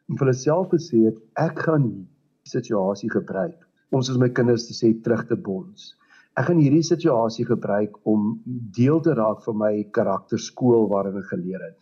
[0.07, 2.07] vir hulle self gesê het ek gaan die
[2.43, 3.57] situasie gebruik
[3.91, 5.91] om soos my kinders te sê terug te bons
[6.39, 8.39] ek gaan hierdie situasie gebruik om
[8.77, 11.77] deel te raak van my karakterskool waarin ek geleer het.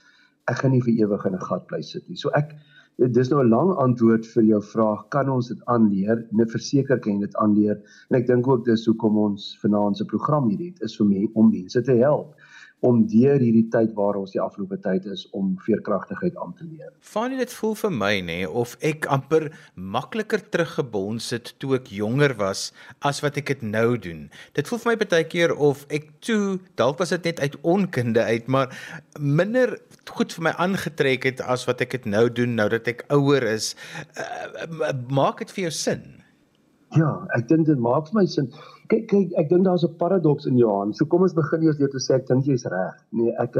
[0.49, 2.17] Ek gaan nie vir ewig in 'n gat bly sit nie.
[2.17, 2.55] So ek
[2.97, 6.25] dis nou 'n lang antwoord vir jou vraag, kan ons dit aanleer?
[6.31, 7.77] Nee, verseker kan jy dit aanleer.
[8.09, 11.27] En ek dink ook dis hoekom ons vanaand se program hier het, is vir my
[11.35, 12.35] om mense te help
[12.85, 16.91] om deur hierdie tyd waar ons die afgelope tyd is om veerkragtigheid aan te leer.
[17.03, 22.37] Fanie dit voel vir my nê of ek amper makliker teruggebons het toe ek jonger
[22.39, 22.69] was
[23.05, 24.27] as wat ek dit nou doen.
[24.55, 28.23] Dit voel vir my baie keer of ek toe dalk was dit net uit onkunde
[28.23, 28.71] uit, maar
[29.19, 29.75] minder
[30.09, 33.43] goed vir my aangetrek het as wat ek dit nou doen nou dat ek ouer
[33.51, 33.73] is.
[34.15, 36.05] Uh, maak dit vir jou sin?
[36.97, 38.49] Ja, ek dink dit maak vir my sin.
[38.89, 40.93] Kyk kyk, ek dink daar's 'n paradoks in Johan.
[40.93, 42.95] So kom ons begin eers deur te sê ek dink jy's reg.
[43.11, 43.57] Nee, ek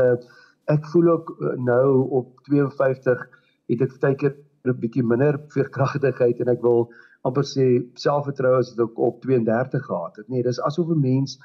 [0.67, 3.27] ek voel ook eh, nou op 52
[3.69, 6.89] het ek baie keer 'n bietjie minder veerkragtigheid en ek wil
[7.27, 7.65] amper sê
[7.95, 10.29] selfvertroue as ek op 32 gehad het.
[10.29, 11.37] Nee, dis asof 'n mens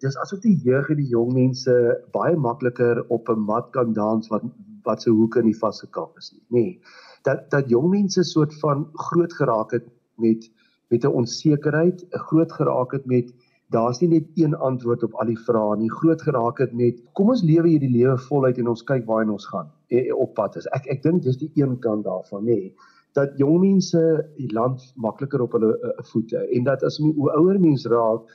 [0.00, 1.74] dis asof die jeug en die jong mense
[2.12, 4.42] baie makliker op 'n mat kan dans wat
[4.84, 6.44] wat se hoeke nie vasgekap is nie.
[6.48, 6.80] Nee.
[7.22, 10.50] Dat dat jong mense soort van groot geraak het met
[10.90, 13.32] met 'n onsekerheid, groot geraak het met
[13.70, 15.90] daar's nie net een antwoord op al die vrae nie.
[15.90, 19.46] Groot geraak het met kom ons lewe hierdie lewe voluit en ons kyk waarheen ons
[19.46, 20.66] gaan e, e, op pad is.
[20.74, 22.72] Ek ek dink dis die een kant daarvan, nê,
[23.14, 24.02] dat jong mense
[24.36, 28.26] die land makliker op hulle uh, voete en dat as jy hoe ouer mens raak,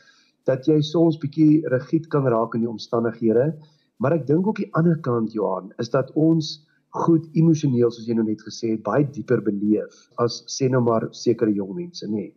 [0.47, 3.53] dat jy soms bietjie rigied kan raak in die omstandighede.
[4.03, 6.57] Maar ek dink ook die ander kant Johan is dat ons
[6.95, 11.09] goed emosioneel soos jy nou net gesê het baie dieper beleef as sê nou maar
[11.11, 12.29] sekere jong mense nê.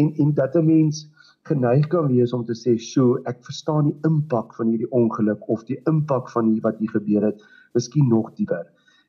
[0.00, 1.06] En en dat 'n mens
[1.48, 5.64] geneig kan wees om te sê, "Sjoe, ek verstaan die impak van hierdie ongeluk of
[5.64, 7.42] die impak van hier wat hier gebeur het,
[7.74, 8.66] miskien nog dieper."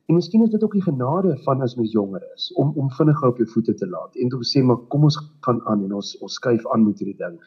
[0.08, 3.28] En miskien is dit ook die genade van as mens jonger is om om vinniger
[3.28, 6.18] op jou voete te laat en te sê, "Maar kom ons gaan aan en ons
[6.18, 7.40] ons skuif aan met hierdie ding."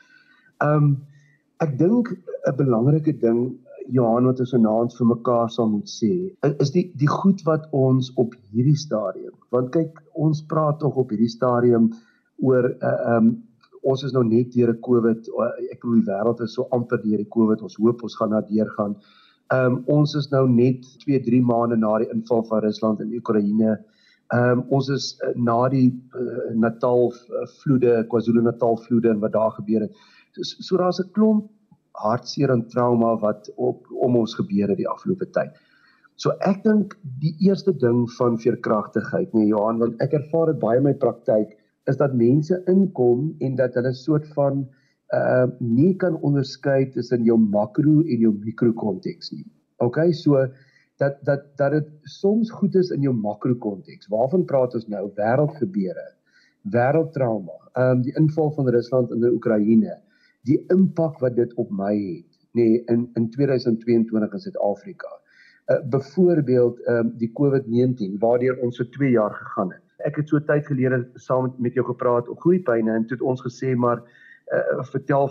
[0.59, 1.07] Ehm um,
[1.59, 2.11] ek dink
[2.49, 3.59] 'n belangrike ding
[3.95, 6.13] Johan wat ons vanaand vir mekaar sal moet sê
[6.65, 11.15] is die die goed wat ons op hierdie stadium want kyk ons praat tog op
[11.15, 11.91] hierdie stadium
[12.39, 13.31] oor 'n uh, ehm um,
[13.83, 15.29] ons is nou net deur 'n Covid
[15.73, 18.41] ek bedoel die wêreld is so amper deur die Covid ons hoop ons gaan na
[18.41, 18.97] deur gaan.
[19.55, 23.15] Ehm um, ons is nou net 2 3 maande na die inval van Rusland in
[23.21, 23.79] Oekraïne.
[24.35, 29.33] Ehm um, ons is uh, na die uh, Natal uh, vloede, KwaZulu-Natal vloede en wat
[29.33, 29.97] daar gebeur het.
[30.33, 31.51] So, so daar's 'n klomp
[32.03, 35.57] hartseer en trauma wat op om ons gebeur het die afgelope tyd.
[36.21, 40.81] So ek dink die eerste ding van veerkragtigheid, nee Johan, want ek ervaar dit baie
[40.81, 41.55] in my praktyk,
[41.89, 44.67] is dat mense inkom en dat hulle soort van
[45.17, 49.47] uh nie kan onderskei tussen jou makro en jou mikro konteks nie.
[49.83, 50.45] OK, so
[51.03, 54.11] dat dat dat dit soms goed is in jou makro konteks.
[54.13, 55.07] Waarvan praat ons nou?
[55.17, 56.07] Wêreldgebeure,
[56.77, 59.97] wêreldtrauma, ehm um, die inval van Rusland in die Oekraïne
[60.49, 65.11] die impak wat dit op my het nê nee, in in 2022 in Suid-Afrika.
[65.67, 69.83] Uh byvoorbeeld ehm um, die COVID-19 waardeur ons vir 2 jaar gegaan het.
[70.05, 73.27] Ek het so tyd gelede saam met, met jou gepraat op groeipyne en toe het
[73.27, 74.03] ons gesê maar
[74.53, 75.31] uh vertel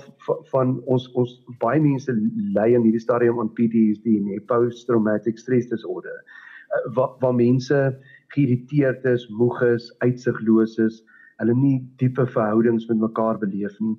[0.51, 2.11] van ons ons baie mense
[2.55, 6.23] ly in hierdie stadium aan PTSD nee, post traumatic stress disorder.
[6.69, 11.03] Uh, waar waar mense geïrriteerd is, moeg is, uitsigloos is,
[11.41, 13.97] hulle nie diepe verhoudings met mekaar beleef nie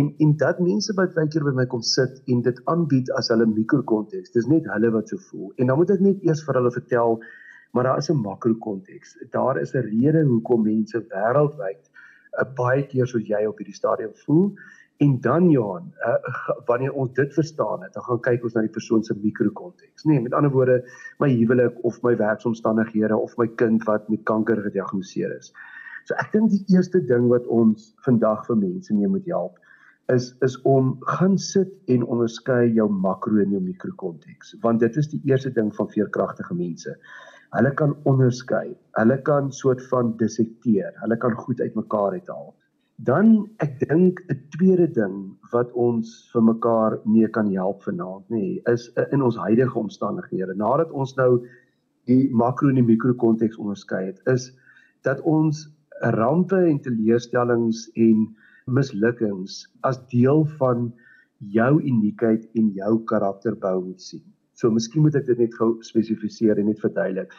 [0.00, 3.28] en en dat mense wat baie keer by my kom sit en dit aanbied as
[3.28, 4.32] hulle mikrokonteks.
[4.32, 5.52] Dis net hulle wat so voel.
[5.56, 7.20] En dan moet ek net eers vir hulle vertel
[7.72, 9.16] maar daar is 'n makrokonteks.
[9.30, 11.90] Daar is 'n rede hoekom mense wêreldwyd
[12.40, 14.52] uh, baie keer soos jy op hierdie stadium voel.
[15.02, 16.32] En dan Johan, uh,
[16.68, 20.04] wanneer ons dit verstaan het, dan gaan kyk ons na die persoon se mikrokonteks.
[20.04, 20.82] Nee, met ander woorde,
[21.18, 25.50] my huwelik of my werksomstandighede of my kind wat met kanker gediagnoseer is.
[26.04, 29.58] So ek dink die eerste ding wat ons vandag vir mense mee moet help,
[30.14, 34.96] is is om gaan sit en onderskei jou makro en jou mikro konteks want dit
[34.96, 36.96] is die eerste ding van veerkragtige mense.
[37.52, 38.72] Hulle kan onderskei.
[38.96, 40.92] Hulle kan soort van dissekteer.
[41.02, 42.54] Hulle kan goed uitmekaar uithaal.
[42.96, 45.16] Dan ek dink 'n tweede ding
[45.52, 50.54] wat ons vir mekaar mee kan help vanaand nê, is in ons huidige omstandighede.
[50.56, 51.44] Nadat ons nou
[52.06, 54.52] die makro en die mikro konteks onderskei het, is
[55.02, 55.68] dat ons
[56.00, 58.28] rampe en teleurstellings en
[58.66, 60.92] mislukkings as deel van
[61.52, 64.22] jou uniekheid en jou karakterbou moet sien.
[64.54, 67.32] So miskien moet ek dit net gou spesifiseer en net verduidelik.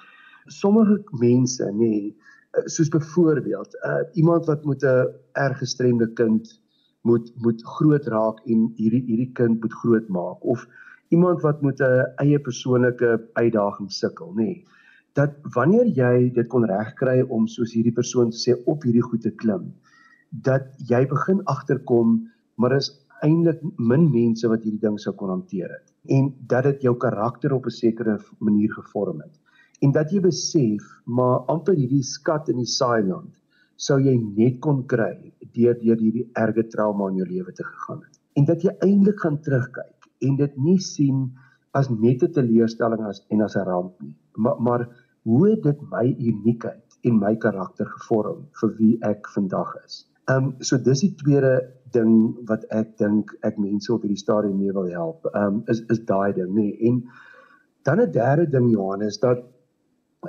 [0.51, 6.62] Sommige mense, nê, nee, soos byvoorbeeld, uh, iemand wat met 'n erg gestremde kind
[7.01, 10.67] moet moet groot raak en hierdie hierdie kind moet groot maak of
[11.09, 14.36] iemand wat met 'n eie persoonlike uitdaging sukkel, nê.
[14.36, 14.65] Nee,
[15.13, 19.31] dat wanneer jy dit kon regkry om soos hierdie persoon sê op hierdie goed te
[19.31, 19.73] klim,
[20.41, 22.89] dat jy begin agterkom maar is
[23.24, 25.93] eintlik min mense wat hierdie ding sou kon hanteer het.
[26.10, 29.39] En dat dit jou karakter op 'n sekere manier gevorm het.
[29.82, 33.34] En dat jy besef maar amper hierdie skat in die saailand
[33.76, 38.02] sou jy net kon kry deur deur hierdie erge trauma in jou lewe te gegaan
[38.02, 38.19] het.
[38.36, 41.32] En dat jy eintlik gaan terugkyk en dit nie sien
[41.74, 44.15] as net 'n teleurstelling as en as 'n ramp nie.
[44.36, 44.88] Maar maar
[45.24, 50.55] hoe dit my uniekheid en my karakter gevorm vir wie ek vandag is Ehm um,
[50.59, 51.55] so dis die tweede
[51.91, 52.13] ding
[52.49, 55.27] wat ek dink ek mense op hierdie stadium mee wil help.
[55.33, 56.69] Ehm um, is is daai ding nê.
[56.69, 56.77] Nee.
[56.89, 57.03] En
[57.83, 59.43] dan 'n derde ding Johannes dat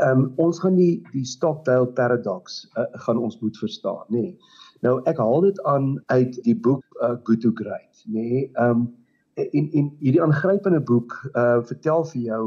[0.01, 4.21] ehm um, ons gaan die die Stockdale paradox uh, gaan ons moet verstaan nê.
[4.21, 4.39] Nee.
[4.83, 8.21] Nou ek haal dit aan uit die boek uh, Good to Great nê.
[8.21, 8.51] Nee.
[8.53, 8.95] Ehm um,
[9.35, 12.43] in in hierdie aangrypende boek uh vertel vir jou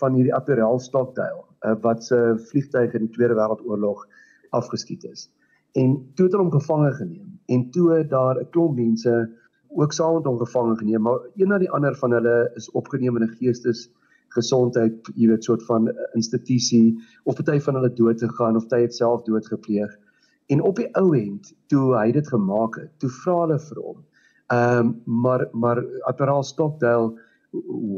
[0.00, 4.06] van hierdie Admiral Stockdale uh, wat se vliegtuig in die Tweede Wêreldoorlog
[4.50, 5.30] afgeskiet is
[5.72, 9.30] en toe het hulle hom gevange geneem en toe daar 'n klomp mense
[9.68, 13.16] ook saam met hom gevange geneem maar een na die ander van hulle is opgeneem
[13.16, 13.90] in 'n geestes
[14.28, 18.94] gesondheid jy weet soort van institusie of party van hulle dood gegaan of hy het
[18.94, 19.98] self dood gepleeg
[20.46, 24.04] en op die ou end toe hy dit gemaak het toe vra hulle vir hom
[24.48, 27.20] Ehm um, maar maar Admiral Stockdale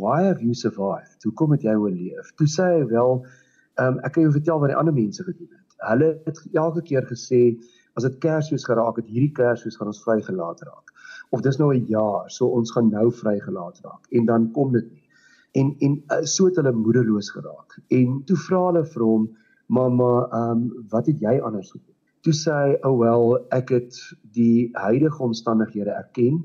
[0.00, 1.22] why have you survived?
[1.22, 2.32] Hoe kom dit jy oorleef?
[2.34, 3.20] Toe sê hy wel,
[3.74, 5.59] ehm um, ek kan jou vertel wat die ander mense gedoen het.
[5.88, 7.42] Hulle het elke keer gesê
[7.98, 10.92] as dit Kersfees geraak het, hierdie Kersfees gaan ons vrygelaat raak.
[11.30, 14.06] Of dis nou 'n jaar, so ons gaan nou vrygelaat raak.
[14.10, 15.02] En dan kom dit nie.
[15.52, 17.80] En en uh, so het hulle moedeloos geraak.
[17.88, 19.28] En toe vra hulle vir hom,
[19.66, 23.94] "Mamma, ehm um, wat het jy anders gedoen?" Toe sê hy, "Oh well, ek het
[24.22, 26.44] die huidige omstandighede erken."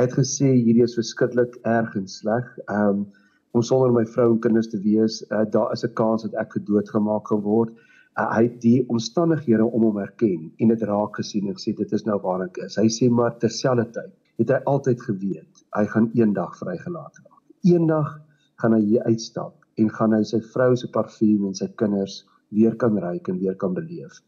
[0.00, 2.46] het gesê hierdie is verskriklik erg en sleg.
[2.66, 3.08] Ehm um,
[3.52, 6.52] om sonder my vrou en kinders te wees, uh, daar is 'n kans dat ek
[6.52, 7.70] gedoodgemaak gaan word.
[8.18, 12.04] Uh, hy die omstandighede om hom erken en dit raak gesien en gesê dit is
[12.08, 12.74] nou waar ek is.
[12.80, 14.10] Hy sê maar terselfdertyd
[14.42, 17.38] het hy altyd geweet hy gaan eendag vrygelaat raak.
[17.70, 18.16] Eendag
[18.62, 22.98] gaan hy uitstap en gaan hy sy vrou se parfuum en sy kinders weer kan
[22.98, 24.18] ruik en weer kan beleef.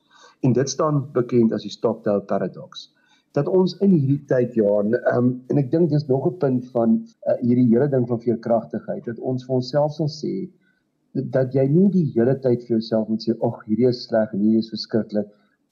[0.46, 2.88] En dit staan bekend as die Stockdale paradox
[3.36, 6.66] dat ons in hierdie tyd ja en um, en ek dink dis nog 'n punt
[6.74, 10.34] van uh, hierdie hele ding van veerkragtigheid dat ons vir onsself sal sê
[11.12, 14.44] dat jy nie die hele tyd vir jouself moet sê ag hierdie is sleg en
[14.44, 15.28] hierdie is verskriklik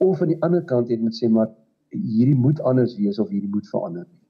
[0.06, 1.52] of aan die ander kant jy moet sê maar
[1.90, 4.20] hierdie moet anders wees of hierdie moet verander nie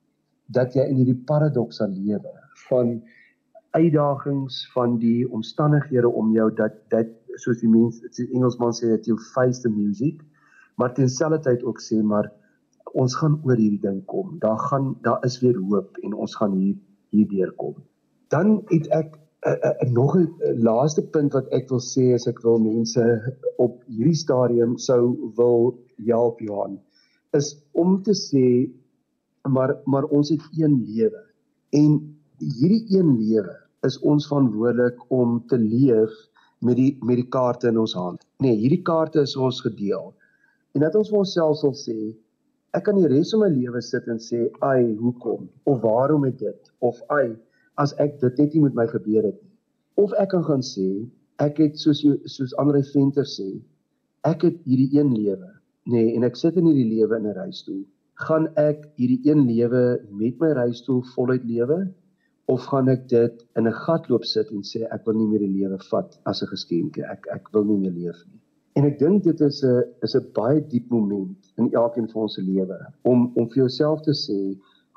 [0.59, 2.35] dat jy in hierdie paradoks sal lewe
[2.69, 2.97] van
[3.79, 7.13] uitdagings van die omstandighede om jou dat dit
[7.45, 10.23] soos die mense die Engelsman sê that you face the music
[10.81, 12.31] maar terselfdertyd ook sê maar
[12.99, 14.39] ons gaan oor hierdie ding kom.
[14.43, 16.77] Daar gaan daar is weer hoop en ons gaan hier
[17.11, 17.75] hier deurkom.
[18.29, 22.13] Dan het ek 'n uh, uh, nog 'n uh, laaste punt wat ek wil sê
[22.15, 23.05] as ek wil mense
[23.57, 26.79] op hierdie stadium sou wil help Johan
[27.39, 28.47] is om te sê
[29.49, 31.23] maar maar ons het een lewe
[31.71, 31.91] en
[32.39, 33.57] hierdie een lewe
[33.89, 36.13] is ons verantwoordelik om te leef
[36.61, 38.25] met die met die kaarte in ons hand.
[38.45, 40.11] Nee, hierdie kaarte is ons gedeel.
[40.77, 41.97] En dat ons vir onsself sal sê
[42.77, 45.49] ek kan die res van my lewe sit en sê, "Ai, hoekom?
[45.65, 46.73] Of waarom het dit?
[46.79, 47.37] Of ai,
[47.77, 49.51] as ek dit net nie met my gebeur het nie."
[49.95, 51.07] Of ek kan gaan sê,
[51.39, 53.49] ek het soos soos Andre Venter sê,
[54.25, 55.49] ek het hierdie een lewe,
[55.87, 57.83] nê, nee, en ek sit in hierdie lewe in 'n reistool.
[58.27, 61.79] Gaan ek hierdie een lewe met my reistool voluit lewe
[62.53, 65.43] of gaan ek dit in 'n gat loop sit en sê ek wil nie meer
[65.47, 67.05] die lewe vat as 'n geskenkie.
[67.05, 68.41] Ek ek wil nie meer leef nie.
[68.77, 72.35] En ek dink dit is 'n is 'n baie diep moment in elkeen van ons
[72.35, 74.39] se lewe om om vir jouself te sê,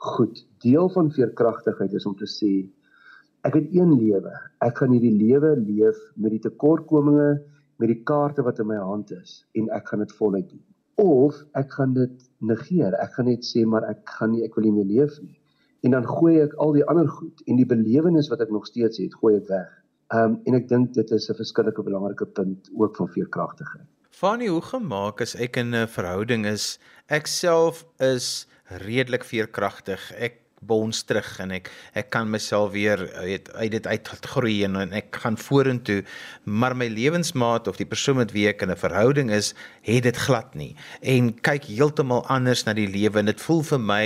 [0.03, 2.51] goed, deel van veerkragtigheid is om te sê
[3.47, 4.31] ek het een lewe.
[4.63, 7.41] Ek gaan hierdie lewe leef met die tekortkominge,
[7.79, 10.63] met die kaarte wat in my hand is en ek gaan dit voluit doen.
[11.03, 12.95] Of ek gaan dit negeer.
[13.01, 15.39] Ek gaan net sê maar ek gaan nie ek wil nie meer leef nie.
[15.83, 19.01] En dan gooi ek al die ander goed en die belewenis wat ek nog steeds
[19.03, 19.71] het, gooi ek weg.
[20.13, 23.87] Ehm um, en ek dink dit is 'n verskillike belangrike punt ook van veerkragtigheid.
[24.13, 26.79] Fanie, hoe gemaak as ek in 'n verhouding is?
[27.09, 28.47] Ek self is
[28.81, 30.11] redelik veerkragtig.
[30.17, 34.95] Ek bons terug en ek ek kan myself weer weet uit dit uitgroei en, en
[34.95, 36.01] ek gaan vorentoe
[36.45, 40.17] maar my lewensmaat of die persoon met wie ek in 'n verhouding is het dit
[40.27, 44.05] glad nie en kyk heeltemal anders na die lewe en dit voel vir my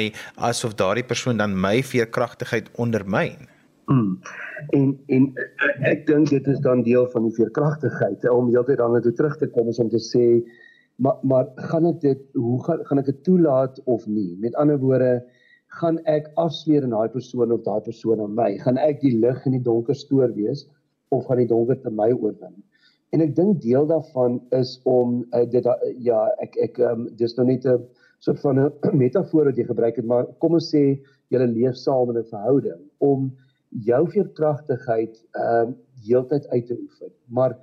[0.50, 3.48] asof daardie persoon dan my veerkragtigheid ondermyn.
[3.88, 4.20] Mm.
[4.76, 5.34] En en
[5.88, 9.48] ek dink dit is dan deel van die veerkragtigheid om heeltyd dan net terug te
[9.48, 10.26] kom om te sê
[10.98, 14.38] maar maar gaan ek dit hoe gaan gaan ek dit toelaat of nie?
[14.42, 15.12] Met ander woorde,
[15.80, 18.50] gaan ek afsweer in daai persoon of daai persoon aan my?
[18.64, 20.66] Gaan ek die lig in die donker stoor wees
[21.16, 22.56] of gaan die donker te my oorwin?
[23.16, 27.38] En ek dink deel daarvan is om uh, dit uh, ja, ek ek um, dis
[27.38, 27.86] nou net 'n
[28.20, 32.10] soort van 'n metafoor wat jy gebruik het, maar kom ons sê jy leef saam
[32.10, 33.32] in 'n verhouding om
[33.86, 35.76] jou veerkragtigheid ehm uh,
[36.08, 37.12] heeltyd uit te oefen.
[37.28, 37.58] Maar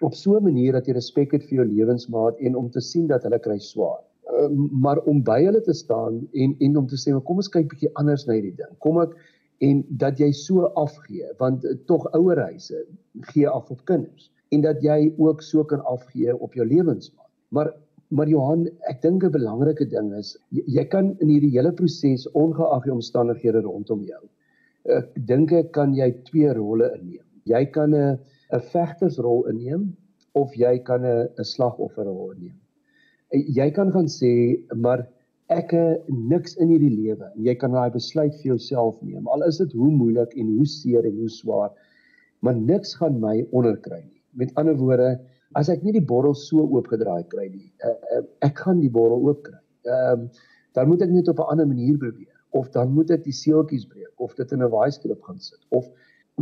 [0.00, 3.06] op so 'n manier dat jy respek het vir jou lewensmaat en om te sien
[3.06, 4.00] dat hulle kry swaar.
[4.30, 4.48] Uh,
[4.84, 7.90] maar om by hulle te staan en en om te sê, "Kom ons kyk bietjie
[7.94, 9.14] anders na hierdie ding." Kom ek
[9.58, 12.86] en dat jy so afgee want uh, tog ouerhuise
[13.20, 17.30] gee af op kinders en dat jy ook so kan afgee op jou lewensmaat.
[17.48, 17.72] Maar
[18.08, 22.30] maar Johan, ek dink 'n belangrike ding is jy, jy kan in hierdie hele proses
[22.32, 24.28] ongeag die omstandighede rondom jou
[24.88, 27.24] ek dink ek kan jy twee rolle inneem.
[27.44, 28.18] Jy kan 'n
[28.52, 29.96] 'n vegtersrol inneem
[30.34, 32.58] of jy kan 'n 'n slagofferrol inneem.
[33.58, 34.32] Jy kan gaan sê
[34.74, 35.06] maar
[35.48, 39.26] ek het niks in hierdie lewe en jy kan daai besluit vir jouself neem.
[39.28, 41.70] Al is dit hoe moeilik en hoe seer en hoe swaar,
[42.40, 44.22] maar niks gaan my onderkry nie.
[44.32, 45.18] Met ander woorde,
[45.58, 49.26] as ek nie die bottel so oopgedraai kry nie, eh, eh, ek gaan die bottel
[49.26, 49.60] oop kry.
[49.86, 50.30] Ehm
[50.74, 53.86] dan moet ek net op 'n ander manier probeer of dan moet ek die seeltjies
[53.86, 55.88] breek of dit in 'n waaiskrip gaan sit of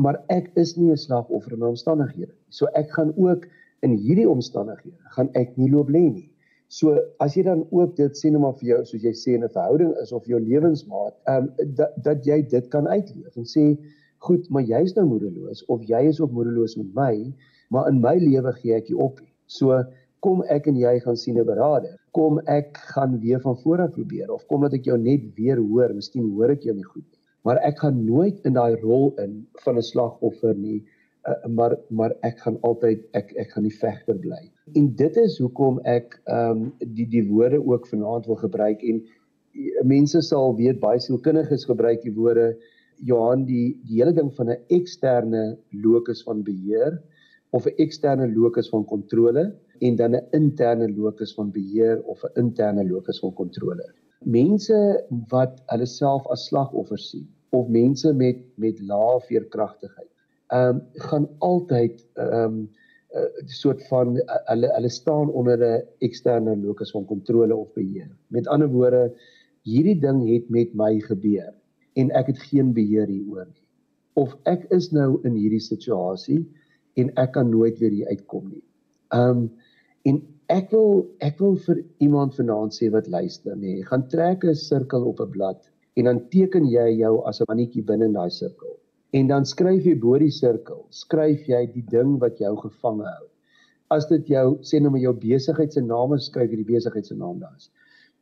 [0.04, 2.44] maar ek is nie 'n slagoffer in my omstandighede nie.
[2.50, 3.46] So ek gaan ook
[3.86, 6.30] in hierdie omstandighede gaan ek nie loop lê nie.
[6.68, 9.44] So as jy dan ook dit sê net maar vir jou soos jy sê in
[9.44, 13.44] 'n verhouding is of jou lewensmaat, ehm um, dat dat jy dit kan uitleef en
[13.44, 13.64] sê
[14.26, 17.14] goed, maar jy's nou moedeloos of jy is ook moedeloos met my,
[17.70, 19.20] maar in my lewe gee ek jou op.
[19.46, 19.84] So
[20.20, 21.96] kom ek en jy gaan sien 'n beraader.
[22.12, 25.56] Kom ek gaan weer van voor af probeer of kom dat ek jou net weer
[25.56, 27.17] hoor, miskien hoor ek jou nie goed nie.
[27.48, 30.80] Maar ek gaan nooit in daai rol in van 'n slagoffer nie
[31.28, 34.40] uh, maar maar ek gaan altyd ek ek gaan die vegter bly.
[34.78, 36.64] En dit is hoekom ek ehm um,
[36.96, 39.00] die die woorde ook vanaand wil gebruik en
[39.92, 42.50] mense sal weet baie sielkundiges gebruik die woorde
[43.10, 45.44] Johan die die hele ding van 'n eksterne
[45.86, 47.00] locus van beheer
[47.56, 52.44] of 'n eksterne locus van kontrole en dan 'n interne locus van beheer of 'n
[52.44, 53.86] interne locus van kontrole.
[54.24, 54.78] Mense
[55.30, 60.10] wat hulle self as slagoffers sien of mense met met lae veerkragtigheid
[60.48, 62.68] ehm um, gaan altyd ehm um,
[63.08, 67.72] 'n uh, soort van uh, hulle hulle staan onder 'n eksterne locus van kontrole of
[67.72, 68.10] beheer.
[68.26, 69.12] Met ander woorde,
[69.62, 71.54] hierdie ding het met my gebeur
[71.92, 73.66] en ek het geen beheer hieroor nie.
[74.12, 76.44] Of ek is nou in hierdie situasie
[76.94, 78.64] en ek kan nooit weer hier uitkom nie.
[79.08, 79.50] Ehm um,
[80.02, 84.54] en ek wil ek wil vir iemand vanaand sê wat luister, nê, gaan trek 'n
[84.54, 88.30] sirkel op 'n blad en dan teken jy jou as 'n mannetjie binne in daai
[88.30, 88.76] sirkel.
[89.18, 93.26] En dan skryf jy bo die sirkel, skryf jy die ding wat jou gevange hou.
[93.90, 97.06] As dit jou sê nou maar jou besigheid se naam is, skryf jy die besigheid
[97.06, 97.70] se naam daar is.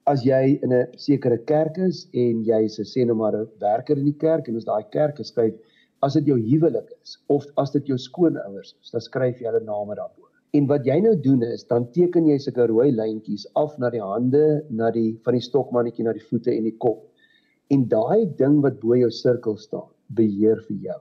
[0.07, 3.49] As jy in 'n sekere kerk is en jy is 'n sê nou maar 'n
[3.61, 5.55] werker in die kerk en as daai kerk geskryf
[6.03, 9.65] as dit jou huwelik is of as dit jou skoonouers is, dan skryf jy hulle
[9.65, 10.29] name daarbo.
[10.55, 14.01] En wat jy nou doen is dan teken jy sulke rooi lyntjies af na die
[14.01, 17.03] hande, na die van die stokmannetjie na die voete en die kop.
[17.75, 20.99] En daai ding wat bo jou sirkel staan, beheer vir jou.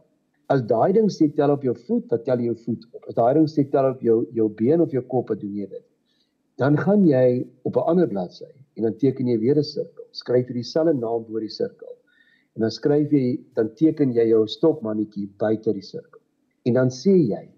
[0.53, 3.03] As daai ding sê tel op jou voet, dan tel jy jou voet op.
[3.09, 5.67] As daai ding sê tel op jou jou been of jou kop, dan doen jy
[5.69, 5.83] dit.
[6.61, 10.05] Dan gaan jy op 'n ander bladsy en dan teken jy weer 'n sirkel.
[10.11, 11.93] Skryf jy dieselfde naam bo die sirkel.
[12.55, 16.21] En dan skryf jy dan teken jy jou stokmannetjie buite die sirkel.
[16.65, 17.49] En dan sê jy,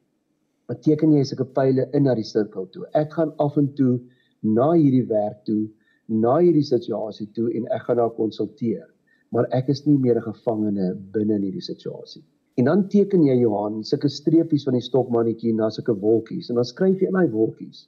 [0.67, 2.85] wat teken jy sulke pile in na die sirkel toe.
[2.93, 3.99] Ek gaan af en toe
[4.41, 5.69] na hierdie werk toe,
[6.07, 8.87] na hierdie situasie toe en ek gaan daar konsulteer
[9.29, 12.23] maar ek is nie meer 'n gevangene binne in hierdie situasie.
[12.57, 16.65] En dan teken jy Johan sulke streepies van die stokmannetjie na sulke wolkies en dan
[16.65, 17.87] skryf jy in daai wolkies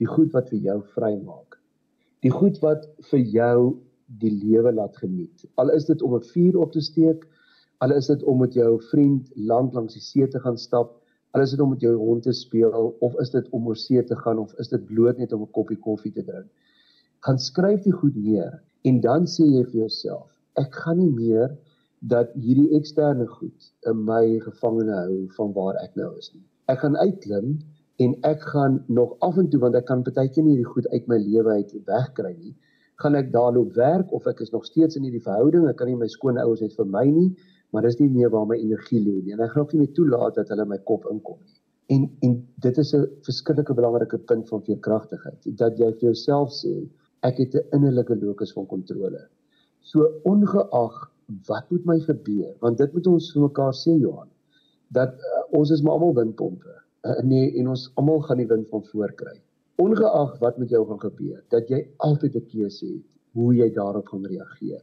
[0.00, 1.58] die goed wat vir jou vrymaak.
[2.24, 3.58] Die goed wat vir jou
[4.22, 5.44] die lewe laat geniet.
[5.56, 7.26] Al is dit om 'n vuur op te steek,
[7.80, 11.42] al is dit om met jou vriend lank langs die see te gaan stap, al
[11.42, 14.16] is dit om met jou hond te speel of is dit om oor see te
[14.16, 16.48] gaan of is dit bloot net om 'n koppie koffie te drink.
[17.20, 21.54] Gaan skryf die goed neer en dan sê jy vir jouself ek gaan nie meer
[22.12, 26.44] dat hierdie eksterne goed in my gevangene hou van waar ek nou is nie.
[26.72, 27.56] Ek gaan uitklim
[28.04, 31.08] en ek gaan nog af en toe want ek kan partykeer nie hierdie goed uit
[31.08, 32.54] my lewe uit wegkry nie.
[33.02, 35.90] Gaan ek daar loop werk of ek is nog steeds in hierdie verhouding, ek kan
[35.90, 37.30] nie my skoonouers uit vir my nie,
[37.72, 39.34] maar dis nie meer waar my energie lê nie.
[39.36, 41.56] En ek gaan ook nie meer toelaat dat hulle my kop inkom nie.
[41.94, 46.74] En en dit is 'n verskillike belangrike punt van veerkragtigheid, dat jy vir jouself sê
[47.22, 49.28] ek het 'n innerlike locus van kontrole.
[49.86, 50.96] So ongeag
[51.46, 54.28] wat met my gebeur, want dit moet ons vir mekaar sê Johan,
[54.94, 56.72] dat uh, ons is maar almal windpompe.
[57.06, 59.36] Uh, nee, en ons almal gaan die wind van voor kry.
[59.82, 63.06] Ongeag wat met jou gaan gebeur, dat jy altyd 'n keuse het
[63.38, 64.82] hoe jy daarop gaan reageer.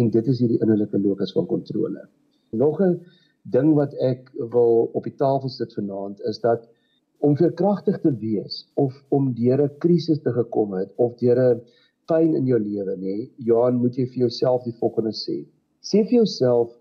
[0.00, 2.06] En dit is hierdie innerlike locus van kontrole.
[2.50, 3.00] Nog 'n
[3.42, 6.68] ding wat ek wil op die tafel sit vanaand is dat
[7.18, 11.60] om veerkragtig te wees of om deur 'n krisis te gekom het of deur 'n
[12.10, 15.40] pyn in jou lewe nê, Johan, moet jy vir jouself die volgende sê.
[15.86, 16.74] Sê vir jouself,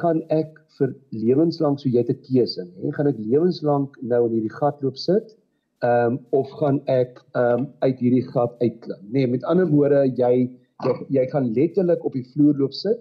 [0.00, 4.36] gaan ek vir lewenslank so jy het 'n keuse nê, gaan ek lewenslank nou in
[4.36, 5.36] hierdie gat loop sit?
[5.84, 9.02] Ehm um, of gaan ek ehm um, uit hierdie gat uitklim?
[9.12, 10.50] Nê, met ander woorde, jy
[10.84, 13.00] jy, jy gaan letterlik op die vloer loop sit.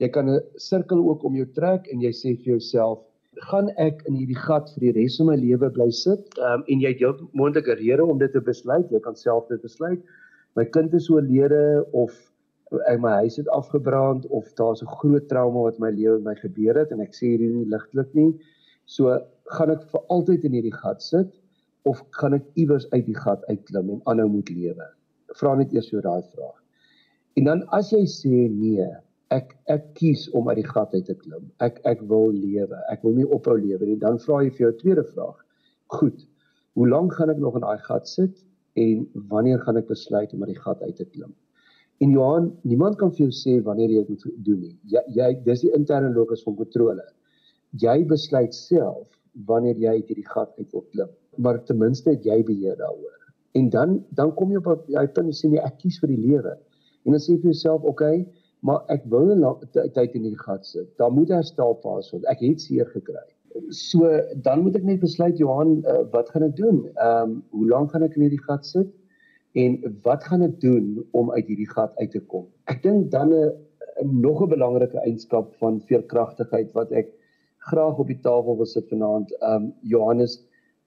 [0.00, 2.98] Jy kan 'n sirkel ook om jou trek en jy sê vir jouself,
[3.50, 6.24] gaan ek in hierdie gat vir die res van my lewe bly sit?
[6.38, 8.90] Ehm um, en jy het heel moontlike redes om dit te besluit.
[8.90, 10.00] Jy kan self dit besluit
[10.56, 12.16] my kind is oorlede of
[12.88, 16.34] ek my huis het afgebrand of daar's 'n groot trauma wat my lewe met my
[16.40, 18.32] gebeur het en ek sê hierdie nie ligtelik nie.
[18.86, 21.30] So gaan ek vir altyd in hierdie gat sit
[21.84, 24.86] of gaan ek iewers uit die gat uitklim en aanhou moet lewe?
[25.40, 26.58] Vra net eers so daai vraag.
[27.36, 28.88] En dan as jy sê nee,
[29.30, 31.50] ek ek kies om uit die gat uit te klim.
[31.60, 32.78] Ek ek wil lewe.
[32.92, 33.96] Ek wil nie ophou lewe nie.
[33.96, 35.38] Dan vra jy vir jou tweede vraag.
[35.96, 36.26] Goed.
[36.76, 38.36] Hoe lank gaan ek nog in daai gat sit?
[38.74, 41.32] En wanneer gaan ek besluit om uit die gat uit te klim?
[42.02, 44.76] En Johan, niemand kan vir jou sê wanneer jy dit moet doen nie.
[44.90, 47.04] Jy jy dis die interne locus van kontrole.
[47.78, 49.06] Jy besluit self
[49.48, 51.12] wanneer jy uit hierdie gat uit wil klim.
[51.38, 53.18] Maar ten minste het jy beheer daaroor.
[53.58, 56.56] En dan dan kom jy op jy punt sê nee, ek kies vir die lewe.
[57.06, 60.26] En dan sê jy vir jouself, oké, okay, maar ek wil 'n lang tyd in
[60.26, 60.90] die gat sit.
[60.98, 62.26] Daar moet herstel plaasvind.
[62.30, 63.26] Ek het seer gekry.
[63.68, 64.08] So
[64.42, 66.84] dan moet ek net besluit Johan, uh, wat gaan ek doen?
[66.94, 68.90] Ehm um, hoe lank gaan ek in hierdie gat sit?
[69.52, 69.76] En
[70.06, 72.46] wat gaan ek doen om uit hierdie gat uit te kom?
[72.72, 73.52] Ek dink dan 'n
[74.24, 77.12] nog 'n belangrike eienskap van veerkragtigheid wat ek
[77.58, 80.40] graag op die tafel wil sit vanaand, ehm um, Johannes,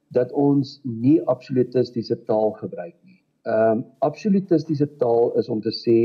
[0.09, 3.21] dat ons nie absolutistiese taal gebruik nie.
[3.43, 5.99] Ehm um, absolutistiese taal is om te sê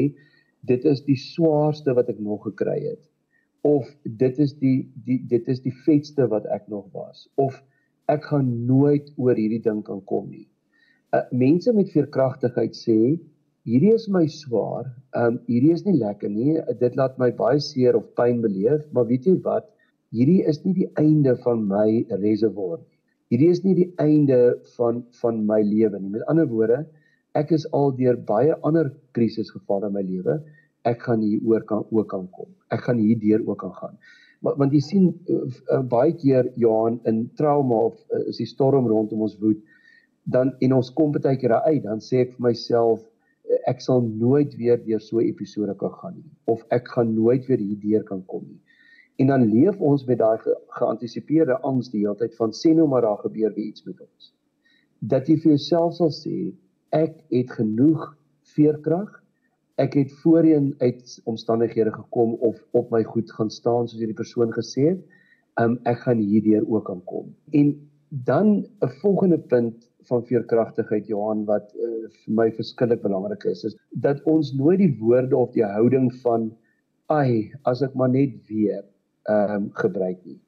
[0.61, 3.11] dit is die swaarste wat ek nog gekry het
[3.67, 7.59] of dit is die die dit is die vetste wat ek nog was of
[8.11, 10.47] ek gaan nooit oor hierdie ding kan kom nie.
[11.15, 12.97] Uh, mense met veerkragtigheid sê
[13.69, 17.61] hierdie is my swaar, ehm um, hierdie is nie lekker nie, dit laat my baie
[17.63, 19.69] seer of pyn beleef, maar weet jy wat?
[20.17, 22.97] Hierdie is nie die einde van my reservoir nie.
[23.31, 24.39] Hierdie is nie die einde
[24.77, 26.15] van van my lewe nie.
[26.17, 26.81] Met ander woorde,
[27.39, 30.41] ek is al deur baie ander krisisse geval in my lewe.
[30.89, 32.49] Ek gaan hier oor kan ook kan kom.
[32.68, 33.99] Ek gaan hier deur ook kan gaan.
[34.41, 38.89] Maar want jy sien uh, baie keer Johan in trauma of uh, is die storm
[38.89, 39.61] rondom ons woed
[40.24, 43.05] dan en ons kom baie keer uit dan sê ek vir myself
[43.68, 47.47] ek sal nooit weer deur so 'n episode kan gaan nie of ek gaan nooit
[47.47, 48.61] weer hier deur kan kom nie.
[49.20, 52.87] En dan leef ons met daai ge geantisipeerde angs die hele tyd van sê nou
[52.89, 54.33] maar daar gebeur iets met ons.
[55.01, 56.53] Dat jy vir jouself sal sê
[56.91, 58.16] ek het genoeg
[58.55, 59.20] veerkrag.
[59.81, 64.53] Ek het voorheen uit omstandighede gekom of op my goed gaan staan soos hierdie persoon
[64.53, 65.05] gesê het.
[65.62, 67.31] Um ek gaan hierdeur ook aankom.
[67.57, 67.72] En
[68.09, 73.76] dan 'n volgende punt van veerkragtigheid Johan wat uh, vir my verskillik belangrik is is
[73.91, 76.51] dat ons nooit die woorde of die houding van
[77.07, 78.85] ai as ek maar net weer
[79.28, 80.41] ehm um, gebruik nie.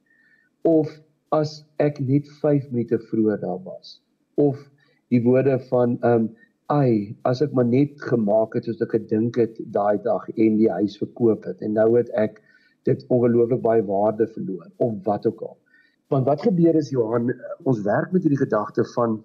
[0.61, 0.89] Of
[1.29, 4.01] as ek net 5 minute vroeër daar was.
[4.35, 4.57] Of
[5.13, 6.31] die woorde van ehm um,
[6.71, 10.69] ai as ek maar net gemaak het soos ek gedink het daai dag en die
[10.71, 12.39] huis verkoop het en nou het ek
[12.87, 15.57] dit ongelooflik baie waarde verloor of wat ook al.
[16.07, 17.33] Want wat gebeur is Johan
[17.63, 19.21] ons werk met hierdie gedagte van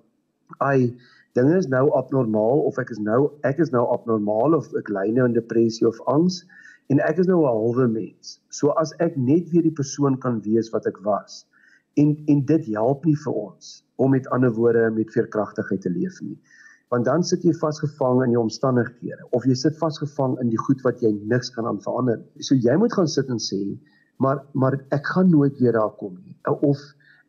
[0.59, 0.95] ai
[1.39, 5.09] dinge is nou abnormaal of ek is nou ek is nou abnormaal of ek ly
[5.15, 6.43] nou in depressie of angs
[6.89, 8.41] en ek is nou 'n halwe mens.
[8.51, 11.45] So as ek net weer die persoon kan wees wat ek was
[11.97, 16.21] en en dit help nie vir ons om met ander woorde met veerkragtigheid te leef
[16.23, 16.39] nie.
[16.93, 20.81] Want dan sit jy vasgevang in jou omstandighede of jy sit vasgevang in die goed
[20.87, 22.23] wat jy niks kan aan verander.
[22.41, 23.61] So jy moet gaan sit en sê,
[24.17, 26.37] maar maar ek gaan nooit weer daar kom nie.
[26.49, 26.81] Of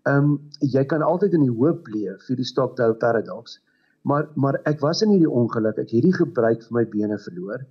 [0.07, 0.37] ehm um,
[0.75, 3.59] jy kan altyd in die hoop leef vir die Stockdale paradox.
[4.07, 7.65] Maar maar ek was in hierdie ongeluk, ek hierdie gebruik vir my bene verloor.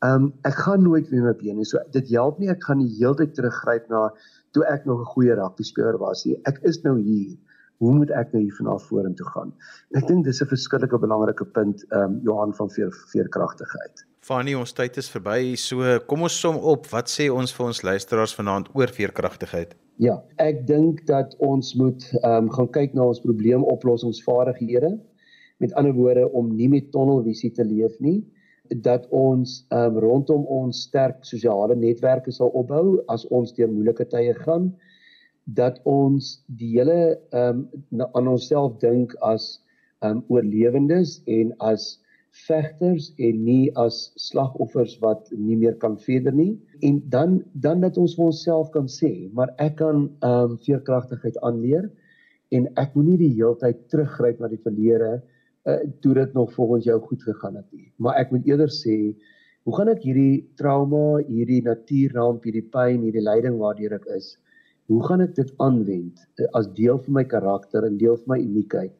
[0.00, 2.92] Ehm um, ek gaan nooit weer my bene so dit help nie ek gaan die
[2.96, 4.08] hele tyd teruggryp na
[4.56, 6.24] toe ek nog 'n goeie rugby speler was.
[6.44, 7.36] Ek is nou hier
[7.82, 9.52] hoe moet ek nou hier vanaf vorentoe gaan?
[9.92, 14.04] En ek dink dis 'n verskillike belangrike punt ehm um, Johan van veer veerkragtigheid.
[14.20, 15.54] Fanie, ons tyd is verby.
[15.56, 16.86] So kom ons som op.
[16.90, 19.74] Wat sê ons vir ons luisteraars vanaand oor veerkragtigheid?
[19.96, 24.98] Ja, ek dink dat ons moet ehm um, gaan kyk na ons probleemoplossingsvaardighede.
[25.58, 28.24] Met ander woorde om nie met tonnelvisie te leef nie
[28.68, 34.32] dat ons um, rondom ons sterk sosiale netwerke sal opbou as ons deur moeilike tye
[34.40, 34.70] gaan
[35.44, 39.60] dat ons die hele ehm um, aan onsself dink as
[40.00, 42.00] ehm um, oorlewendes en as
[42.34, 46.56] vegters en nie as slagoffers wat nie meer kan verder nie.
[46.80, 51.38] En dan dan dat ons vir onsself kan sê maar ek kan ehm um, veerkragtigheid
[51.42, 51.90] aanleer
[52.50, 55.22] en ek moenie die heeltyd teruggryp na die verlede
[55.68, 57.92] uh, toe dit nog volgens jou goed gegaan het nie.
[57.96, 59.14] Maar ek moet eerder sê
[59.64, 64.34] hoe gaan ek hierdie trauma hierdie natuurramp hierdie pyn hierdie lyding waardeur ek is
[64.86, 68.40] hoe gaan ek dit aanwend eh, as deel van my karakter en deel van my
[68.42, 68.92] uniekheid